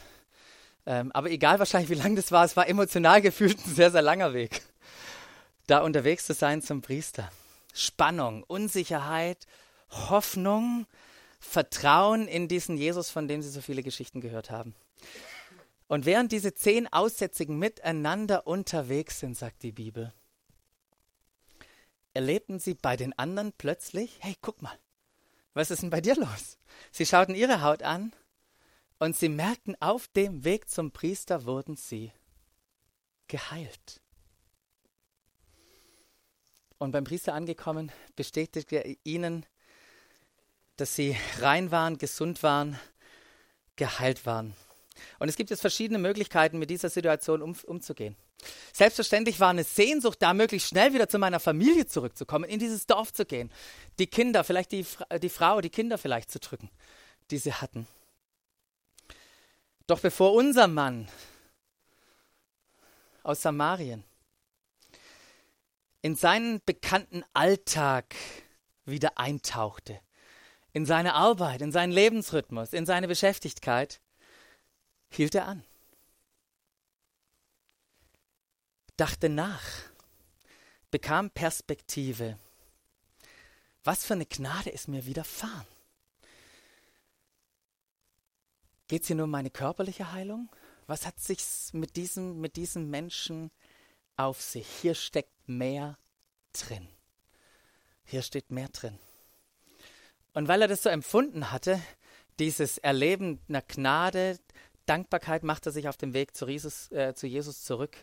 Ähm, 0.87 1.13
aber 1.13 1.31
egal 1.31 1.59
wahrscheinlich, 1.59 1.91
wie 1.91 2.01
lang 2.01 2.17
das 2.17 2.33
war, 2.33 2.45
es 2.45 2.57
war 2.57 2.69
emotional 2.69 3.23
gefühlt 3.23 3.65
ein 3.67 3.75
sehr, 3.75 3.91
sehr 3.91 4.03
langer 4.03 4.35
Weg, 4.35 4.63
da 5.67 5.81
unterwegs 5.81 6.27
zu 6.27 6.35
sein 6.35 6.63
zum 6.63 6.83
Priester. 6.83 7.31
Spannung, 7.73 8.43
Unsicherheit, 8.45 9.47
Hoffnung, 9.91 10.87
Vertrauen 11.41 12.29
in 12.29 12.49
diesen 12.49 12.77
Jesus, 12.77 13.11
von 13.11 13.29
dem 13.29 13.43
sie 13.43 13.51
so 13.51 13.61
viele 13.61 13.83
Geschichten 13.83 14.21
gehört 14.21 14.51
haben. 14.51 14.75
Und 15.87 16.07
während 16.07 16.33
diese 16.33 16.55
zehn 16.55 16.93
Aussätzigen 16.93 17.59
miteinander 17.59 18.47
unterwegs 18.47 19.21
sind, 19.21 19.37
sagt 19.37 19.63
die 19.63 19.73
Bibel, 19.73 20.13
erlebten 22.15 22.59
sie 22.59 22.75
bei 22.75 22.97
den 22.97 23.17
anderen 23.19 23.53
plötzlich, 23.53 24.17
hey, 24.21 24.37
guck 24.41 24.63
mal, 24.63 24.79
was 25.53 25.71
ist 25.71 25.83
denn 25.83 25.91
bei 25.91 26.01
dir 26.01 26.17
los? 26.17 26.59
Sie 26.91 27.07
schauten 27.07 27.35
ihre 27.35 27.63
Haut 27.63 27.83
an 27.83 28.13
und 28.99 29.17
sie 29.17 29.29
merkten, 29.29 29.77
auf 29.81 30.09
dem 30.09 30.45
Weg 30.45 30.71
zum 30.71 30.91
Priester 30.93 31.45
wurden 31.45 31.77
sie 31.77 32.13
geheilt. 33.29 34.01
Und 36.79 36.93
beim 36.93 37.05
Priester 37.05 37.35
angekommen, 37.35 37.93
bestätigte 38.17 38.77
er 38.77 38.97
ihnen, 39.05 39.47
dass 40.77 40.97
sie 40.97 41.17
rein 41.39 41.71
waren, 41.71 41.99
gesund 41.99 42.43
waren, 42.43 42.79
geheilt 43.77 44.27
waren. 44.27 44.55
Und 45.19 45.29
es 45.29 45.37
gibt 45.37 45.51
jetzt 45.51 45.61
verschiedene 45.61 45.99
Möglichkeiten, 45.99 46.59
mit 46.59 46.71
dieser 46.71 46.91
Situation 46.91 47.43
um, 47.43 47.57
umzugehen. 47.65 48.17
Selbstverständlich 48.73 49.41
war 49.41 49.51
eine 49.51 49.65
Sehnsucht 49.65 50.21
da, 50.21 50.35
möglichst 50.35 50.69
schnell 50.69 50.93
wieder 50.93 51.09
zu 51.09 51.19
meiner 51.19 51.41
Familie 51.41 51.87
zurückzukommen, 51.87 52.49
in 52.49 52.59
dieses 52.59 52.87
Dorf 52.87 53.13
zu 53.13 53.25
gehen, 53.25 53.51
die 53.99 54.07
Kinder, 54.07 54.45
vielleicht 54.45 54.73
die, 54.73 54.87
die 55.23 55.29
Frau, 55.29 55.61
die 55.61 55.71
Kinder 55.71 55.99
vielleicht 55.99 56.31
zu 56.31 56.39
drücken, 56.39 56.71
die 57.31 57.39
sie 57.39 57.53
hatten. 57.53 57.87
Doch 59.87 60.01
bevor 60.01 60.33
unser 60.33 60.67
Mann 60.67 61.09
aus 63.23 63.43
Samarien 63.43 64.05
in 66.03 66.17
seinen 66.17 66.61
bekannten 66.65 67.25
Alltag 67.33 68.15
wieder 68.85 69.19
eintauchte, 69.19 70.01
in 70.73 70.85
seine 70.85 71.15
Arbeit, 71.15 71.63
in 71.63 71.73
seinen 71.73 71.93
Lebensrhythmus, 71.93 72.73
in 72.75 72.85
seine 72.85 73.09
Beschäftigkeit, 73.09 74.01
hielt 75.09 75.35
er 75.35 75.47
an. 75.47 75.65
Dachte 78.97 79.29
nach, 79.29 79.63
bekam 80.91 81.31
Perspektive. 81.31 82.39
Was 83.83 84.05
für 84.05 84.15
eine 84.15 84.27
Gnade 84.27 84.71
ist 84.71 84.87
mir 84.87 85.05
widerfahren? 85.05 85.67
Geht 88.87 89.03
es 89.03 89.09
hier 89.09 89.17
nur 89.17 89.25
um 89.25 89.31
meine 89.31 89.51
körperliche 89.51 90.13
Heilung? 90.13 90.49
Was 90.87 91.07
hat 91.07 91.19
sich 91.19 91.45
mit 91.73 91.97
diesem, 91.97 92.41
mit 92.41 92.55
diesem 92.55 92.89
Menschen 92.89 93.51
auf 94.17 94.41
sich? 94.41 94.69
Hier 94.81 94.95
steckt 94.95 95.49
mehr 95.49 95.99
drin. 96.53 96.89
Hier 98.05 98.23
steht 98.23 98.53
mehr 98.53 98.69
drin. 98.69 98.97
Und 100.35 100.47
weil 100.47 100.63
er 100.63 100.69
das 100.69 100.85
so 100.85 100.89
empfunden 100.89 101.51
hatte, 101.51 101.81
dieses 102.39 102.79
Erleben 102.79 103.41
einer 103.49 103.63
Gnade, 103.63 104.39
Dankbarkeit 104.87 105.43
macht 105.43 105.67
er 105.67 105.73
sich 105.73 105.89
auf 105.89 105.97
dem 105.97 106.13
Weg 106.13 106.37
zu 106.37 106.47
Jesus, 106.47 106.93
äh, 106.93 107.15
zu 107.15 107.27
Jesus 107.27 107.65
zurück 107.65 107.97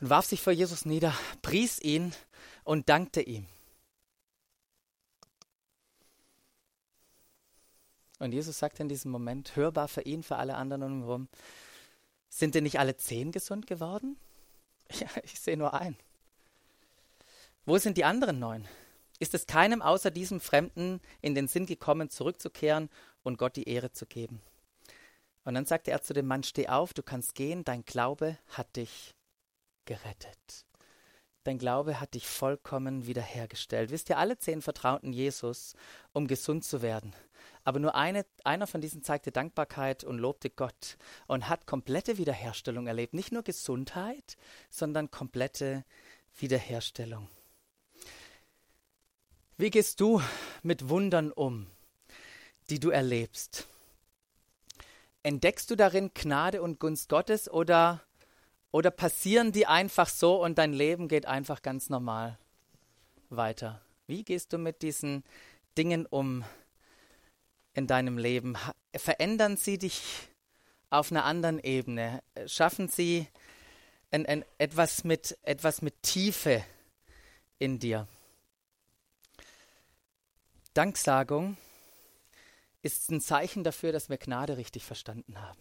und 0.00 0.10
warf 0.10 0.26
sich 0.26 0.40
vor 0.40 0.52
Jesus 0.52 0.84
nieder, 0.84 1.14
pries 1.42 1.80
ihn 1.80 2.12
und 2.64 2.88
dankte 2.88 3.20
ihm. 3.22 3.46
Und 8.18 8.32
Jesus 8.32 8.58
sagte 8.58 8.82
in 8.82 8.88
diesem 8.88 9.10
Moment, 9.10 9.56
hörbar 9.56 9.88
für 9.88 10.02
ihn, 10.02 10.22
für 10.22 10.36
alle 10.36 10.54
anderen 10.54 10.82
um 10.82 10.92
ihn 10.92 11.02
herum, 11.02 11.28
sind 12.28 12.54
denn 12.54 12.64
nicht 12.64 12.78
alle 12.78 12.96
zehn 12.96 13.32
gesund 13.32 13.66
geworden? 13.66 14.16
Ja, 14.92 15.08
ich 15.22 15.40
sehe 15.40 15.56
nur 15.56 15.72
einen. 15.72 15.96
Wo 17.64 17.78
sind 17.78 17.96
die 17.96 18.04
anderen 18.04 18.38
neun? 18.38 18.68
Ist 19.18 19.32
es 19.32 19.46
keinem 19.46 19.80
außer 19.80 20.10
diesem 20.10 20.40
Fremden 20.40 21.00
in 21.22 21.34
den 21.34 21.48
Sinn 21.48 21.64
gekommen, 21.64 22.10
zurückzukehren 22.10 22.90
und 23.22 23.38
Gott 23.38 23.56
die 23.56 23.66
Ehre 23.66 23.92
zu 23.92 24.04
geben? 24.04 24.42
Und 25.44 25.54
dann 25.54 25.64
sagte 25.64 25.90
er 25.90 26.02
zu 26.02 26.12
dem 26.12 26.26
Mann, 26.26 26.42
steh 26.42 26.68
auf, 26.68 26.92
du 26.92 27.02
kannst 27.02 27.34
gehen, 27.34 27.64
dein 27.64 27.84
Glaube 27.86 28.36
hat 28.48 28.76
dich 28.76 29.14
gerettet. 29.84 30.66
Dein 31.44 31.58
Glaube 31.58 32.00
hat 32.00 32.14
dich 32.14 32.26
vollkommen 32.26 33.06
wiederhergestellt. 33.06 33.90
Wisst 33.90 34.08
ihr, 34.08 34.18
alle 34.18 34.38
zehn 34.38 34.62
vertrauten 34.62 35.12
Jesus, 35.12 35.74
um 36.12 36.26
gesund 36.26 36.64
zu 36.64 36.80
werden. 36.80 37.14
Aber 37.64 37.78
nur 37.78 37.94
eine, 37.94 38.24
einer 38.44 38.66
von 38.66 38.80
diesen 38.80 39.02
zeigte 39.02 39.30
Dankbarkeit 39.30 40.04
und 40.04 40.18
lobte 40.18 40.50
Gott 40.50 40.96
und 41.26 41.48
hat 41.48 41.66
komplette 41.66 42.18
Wiederherstellung 42.18 42.86
erlebt. 42.86 43.14
Nicht 43.14 43.32
nur 43.32 43.42
Gesundheit, 43.42 44.36
sondern 44.70 45.10
komplette 45.10 45.84
Wiederherstellung. 46.38 47.28
Wie 49.56 49.70
gehst 49.70 50.00
du 50.00 50.20
mit 50.62 50.88
Wundern 50.88 51.30
um, 51.30 51.66
die 52.70 52.80
du 52.80 52.90
erlebst? 52.90 53.66
Entdeckst 55.22 55.70
du 55.70 55.76
darin 55.76 56.10
Gnade 56.12 56.60
und 56.60 56.80
Gunst 56.80 57.08
Gottes 57.08 57.50
oder, 57.50 58.02
oder 58.74 58.90
passieren 58.90 59.52
die 59.52 59.68
einfach 59.68 60.08
so 60.08 60.42
und 60.42 60.58
dein 60.58 60.72
Leben 60.72 61.06
geht 61.06 61.26
einfach 61.26 61.62
ganz 61.62 61.90
normal 61.90 62.36
weiter? 63.28 63.80
Wie 64.08 64.24
gehst 64.24 64.52
du 64.52 64.58
mit 64.58 64.82
diesen 64.82 65.22
Dingen 65.78 66.06
um 66.06 66.44
in 67.72 67.86
deinem 67.86 68.18
Leben? 68.18 68.56
Verändern 68.96 69.56
sie 69.56 69.78
dich 69.78 70.02
auf 70.90 71.12
einer 71.12 71.24
anderen 71.24 71.60
Ebene? 71.60 72.20
Schaffen 72.46 72.88
sie 72.88 73.28
ein, 74.10 74.26
ein, 74.26 74.44
etwas, 74.58 75.04
mit, 75.04 75.38
etwas 75.42 75.80
mit 75.80 76.02
Tiefe 76.02 76.64
in 77.60 77.78
dir? 77.78 78.08
Danksagung 80.72 81.56
ist 82.82 83.08
ein 83.12 83.20
Zeichen 83.20 83.62
dafür, 83.62 83.92
dass 83.92 84.08
wir 84.08 84.18
Gnade 84.18 84.56
richtig 84.56 84.84
verstanden 84.84 85.40
haben. 85.40 85.60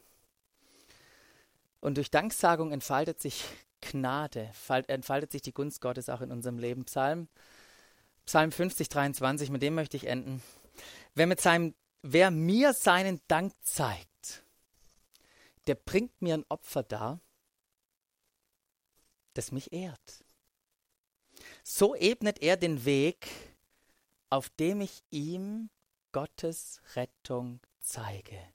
Und 1.83 1.95
durch 1.95 2.09
Danksagung 2.09 2.71
entfaltet 2.71 3.19
sich 3.19 3.43
Gnade, 3.81 4.49
entfaltet 4.87 5.33
sich 5.33 5.41
die 5.41 5.53
Gunst 5.53 5.81
Gottes 5.81 6.07
auch 6.07 6.21
in 6.21 6.31
unserem 6.31 6.57
Leben. 6.57 6.85
Psalm, 6.85 7.27
Psalm 8.25 8.53
50, 8.53 8.87
23, 8.87 9.49
mit 9.49 9.61
dem 9.61 9.75
möchte 9.75 9.97
ich 9.97 10.07
enden. 10.07 10.41
Wer, 11.13 11.27
mit 11.27 11.41
seinem, 11.41 11.75
wer 12.01 12.31
mir 12.31 12.71
seinen 12.71 13.19
Dank 13.27 13.51
zeigt, 13.63 14.45
der 15.67 15.75
bringt 15.75 16.21
mir 16.21 16.35
ein 16.35 16.45
Opfer 16.47 16.83
dar, 16.83 17.19
das 19.33 19.51
mich 19.51 19.73
ehrt. 19.73 20.23
So 21.65 21.95
ebnet 21.95 22.41
er 22.41 22.55
den 22.55 22.85
Weg, 22.85 23.27
auf 24.29 24.47
dem 24.51 24.79
ich 24.79 25.03
ihm 25.09 25.69
Gottes 26.13 26.79
Rettung 26.95 27.59
zeige. 27.81 28.52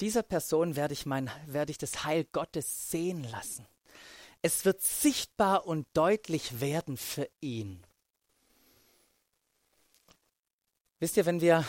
Dieser 0.00 0.22
Person 0.22 0.76
werde 0.76 0.92
ich, 0.92 1.06
mein, 1.06 1.30
werde 1.46 1.70
ich 1.70 1.78
das 1.78 2.04
Heil 2.04 2.24
Gottes 2.32 2.90
sehen 2.90 3.24
lassen. 3.24 3.66
Es 4.42 4.64
wird 4.64 4.82
sichtbar 4.82 5.66
und 5.66 5.86
deutlich 5.94 6.60
werden 6.60 6.96
für 6.96 7.28
ihn. 7.40 7.82
Wisst 10.98 11.16
ihr, 11.16 11.26
wenn 11.26 11.40
wir 11.40 11.64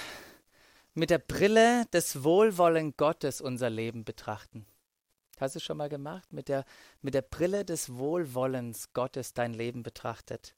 mit 0.94 1.10
der 1.10 1.20
Brille 1.20 1.86
des 1.94 2.24
Wohlwollen 2.24 2.96
Gottes 2.98 3.40
unser 3.40 3.70
Leben 3.70 4.04
betrachten, 4.04 4.66
hast 5.40 5.56
du 5.56 5.60
es 5.60 5.64
schon 5.64 5.78
mal 5.78 5.90
gemacht? 5.90 6.32
Mit 6.34 6.50
der, 6.50 6.66
mit 7.02 7.14
der 7.14 7.22
Brille 7.22 7.64
des 7.64 7.96
Wohlwollens 7.96 8.94
Gottes 8.94 9.34
dein 9.34 9.54
Leben 9.54 9.84
betrachtet. 9.84 10.56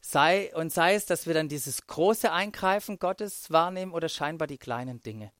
Sei, 0.00 0.54
und 0.54 0.72
sei 0.72 0.94
es, 0.94 1.06
dass 1.06 1.26
wir 1.26 1.34
dann 1.34 1.48
dieses 1.48 1.86
große 1.86 2.32
Eingreifen 2.32 2.98
Gottes 2.98 3.50
wahrnehmen 3.50 3.92
oder 3.92 4.08
scheinbar 4.08 4.46
die 4.48 4.58
kleinen 4.58 5.00
Dinge. 5.02 5.32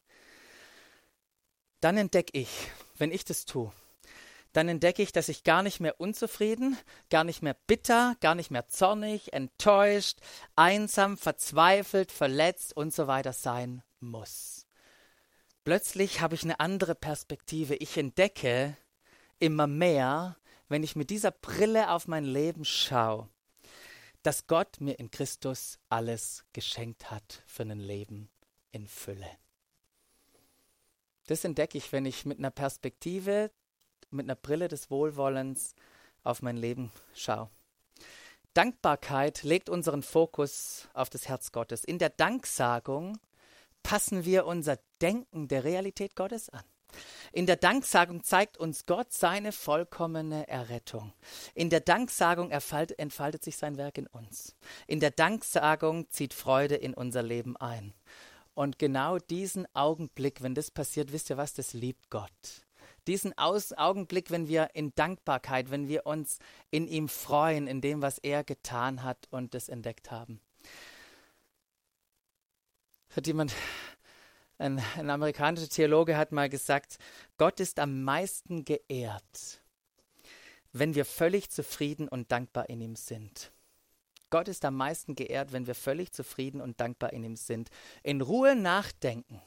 Dann 1.81 1.97
entdecke 1.97 2.37
ich, 2.39 2.71
wenn 2.97 3.13
ich 3.13 3.25
das 3.25 3.45
tue, 3.45 3.73
dann 4.53 4.69
entdecke 4.69 5.03
ich, 5.03 5.13
dass 5.13 5.29
ich 5.29 5.45
gar 5.45 5.63
nicht 5.63 5.79
mehr 5.79 6.01
unzufrieden, 6.01 6.77
gar 7.11 7.23
nicht 7.25 7.43
mehr 7.43 7.55
bitter, 7.67 8.17
gar 8.21 8.35
nicht 8.35 8.51
mehr 8.51 8.67
zornig, 8.69 9.33
enttäuscht, 9.33 10.19
einsam, 10.57 11.17
verzweifelt, 11.17 12.11
verletzt 12.11 12.77
und 12.77 12.93
so 12.93 13.07
weiter 13.07 13.33
sein 13.33 13.83
muss. 14.01 14.67
Plötzlich 15.65 16.21
habe 16.21 16.35
ich 16.35 16.45
eine 16.45 16.61
andere 16.61 16.95
Perspektive. 16.95 17.77
Ich 17.77 17.97
entdecke 17.99 18.77
immer 19.39 19.67
mehr, 19.67 20.37
wenn 20.69 20.83
ich 20.83 20.97
mit 20.97 21.11
dieser 21.11 21.31
Brille 21.31 21.91
auf 21.91 22.09
mein 22.09 22.25
Leben 22.25 22.65
schaue, 22.65 23.29
dass 24.23 24.47
Gott 24.47 24.81
mir 24.81 24.99
in 24.99 25.11
Christus 25.11 25.79
alles 25.89 26.45
geschenkt 26.53 27.11
hat 27.11 27.43
für 27.47 27.63
ein 27.63 27.81
Leben 27.81 28.31
in 28.73 28.87
Fülle. 28.87 29.29
Das 31.29 31.45
entdecke 31.45 31.77
ich, 31.77 31.93
wenn 31.93 32.07
ich 32.07 32.25
mit 32.25 32.39
einer 32.39 32.51
Perspektive, 32.51 33.51
mit 34.11 34.25
einer 34.25 34.35
Brille 34.35 34.69
des 34.69 34.91
Wohlwollens 34.91 35.75
auf 36.25 36.41
mein 36.41 36.57
Leben 36.57 36.91
schaue. 37.15 37.51
Dankbarkeit 38.55 39.43
legt 39.43 39.69
unseren 39.69 40.03
Fokus 40.03 40.89
auf 40.95 41.11
das 41.11 41.29
Herz 41.29 41.53
Gottes. 41.53 41.85
In 41.85 41.99
der 41.99 42.09
Danksagung 42.09 43.19
passen 43.83 44.25
wir 44.25 44.47
unser 44.47 44.79
Denken 45.03 45.49
der 45.49 45.65
Realität 45.65 46.17
Gottes 46.17 46.49
an. 46.49 46.65
In 47.33 47.45
der 47.45 47.57
Danksagung 47.57 48.25
zeigt 48.25 48.57
uns 48.57 48.87
Gott 48.87 49.13
seine 49.13 49.53
vollkommene 49.53 50.49
Errettung. 50.49 51.13
In 51.55 51.69
der 51.69 51.81
Danksagung 51.81 52.51
entfaltet 52.51 53.45
sich 53.45 53.59
sein 53.59 53.77
Werk 53.77 53.99
in 53.99 54.07
uns. 54.07 54.57
In 54.87 54.99
der 54.99 55.11
Danksagung 55.11 56.09
zieht 56.09 56.33
Freude 56.33 56.77
in 56.77 56.95
unser 56.95 57.23
Leben 57.23 57.55
ein. 57.59 57.93
Und 58.59 58.81
genau 58.81 59.19
diesen 59.19 59.73
Augenblick, 59.73 60.43
wenn 60.43 60.57
das 60.57 60.73
passiert, 60.73 61.13
wisst 61.13 61.31
ihr 61.31 61.37
was, 61.37 61.55
das 61.55 61.75
liebt 61.75 62.11
Gott. 62.11 62.67
Diesen 63.07 63.39
Aus 63.39 63.73
Augenblick, 63.73 64.33
wenn 64.33 64.49
wir 64.49 64.71
in 64.75 64.93
Dankbarkeit, 64.97 65.71
wenn 65.71 65.87
wir 65.87 66.07
uns 66.07 66.41
in 66.73 66.89
ihm 66.89 67.09
freuen, 67.09 67.69
in 67.69 67.81
dem, 67.81 68.03
was 68.03 68.19
er 68.19 68.43
getan 68.43 69.05
hat 69.05 69.29
und 69.31 69.55
das 69.55 69.69
entdeckt 69.69 70.11
haben. 70.11 70.41
Hat 73.11 73.29
jemand 73.29 73.55
ein, 74.59 74.83
ein 74.97 75.09
amerikanischer 75.09 75.69
Theologe 75.69 76.17
hat 76.17 76.33
mal 76.33 76.49
gesagt, 76.49 76.99
Gott 77.37 77.61
ist 77.61 77.79
am 77.79 78.03
meisten 78.03 78.65
geehrt, 78.65 79.63
wenn 80.73 80.97
wir 80.97 81.05
völlig 81.05 81.51
zufrieden 81.51 82.09
und 82.09 82.33
dankbar 82.33 82.69
in 82.69 82.81
ihm 82.81 82.97
sind. 82.97 83.53
Gott 84.31 84.49
ist 84.49 84.65
am 84.65 84.77
meisten 84.77 85.15
geehrt, 85.15 85.53
wenn 85.53 85.67
wir 85.67 85.75
völlig 85.75 86.13
zufrieden 86.13 86.61
und 86.61 86.81
dankbar 86.81 87.13
in 87.13 87.25
ihm 87.25 87.37
sind. 87.37 87.71
In 88.03 88.21
Ruhe 88.21 88.55
nachdenken, 88.57 89.41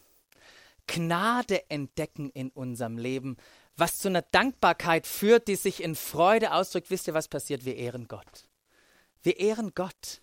Gnade 0.87 1.69
entdecken 1.69 2.29
in 2.31 2.49
unserem 2.49 2.97
Leben, 2.97 3.37
was 3.77 3.99
zu 3.99 4.09
einer 4.09 4.21
Dankbarkeit 4.21 5.07
führt, 5.07 5.47
die 5.47 5.55
sich 5.55 5.81
in 5.81 5.95
Freude 5.95 6.53
ausdrückt. 6.53 6.89
Wisst 6.89 7.07
ihr, 7.07 7.13
was 7.13 7.27
passiert? 7.27 7.65
Wir 7.65 7.75
ehren 7.75 8.07
Gott. 8.07 8.47
Wir 9.23 9.39
ehren 9.39 9.71
Gott. 9.73 10.21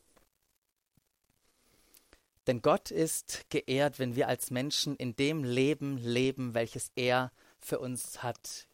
Denn 2.46 2.62
Gott 2.62 2.90
ist 2.90 3.48
geehrt, 3.50 3.98
wenn 3.98 4.16
wir 4.16 4.28
als 4.28 4.50
Menschen 4.50 4.96
in 4.96 5.14
dem 5.16 5.44
Leben 5.44 5.98
leben, 5.98 6.54
welches 6.54 6.90
er 6.96 7.30
für 7.60 7.78
uns 7.78 8.22
hat. 8.22 8.68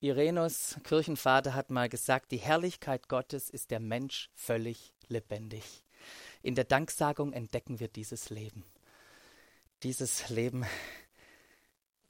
Irenus, 0.00 0.76
Kirchenvater, 0.84 1.54
hat 1.54 1.70
mal 1.70 1.88
gesagt, 1.88 2.30
die 2.30 2.38
Herrlichkeit 2.38 3.08
Gottes 3.08 3.50
ist 3.50 3.72
der 3.72 3.80
Mensch 3.80 4.30
völlig 4.34 4.94
lebendig. 5.08 5.84
In 6.42 6.54
der 6.54 6.64
Danksagung 6.64 7.32
entdecken 7.32 7.80
wir 7.80 7.88
dieses 7.88 8.30
Leben. 8.30 8.64
Dieses 9.82 10.28
Leben, 10.28 10.64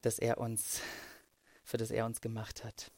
das 0.03 0.19
er 0.19 0.39
uns, 0.39 0.81
für 1.65 1.77
das 1.77 1.91
er 1.91 2.07
uns 2.07 2.21
gemacht 2.21 2.65
hat. 2.65 2.91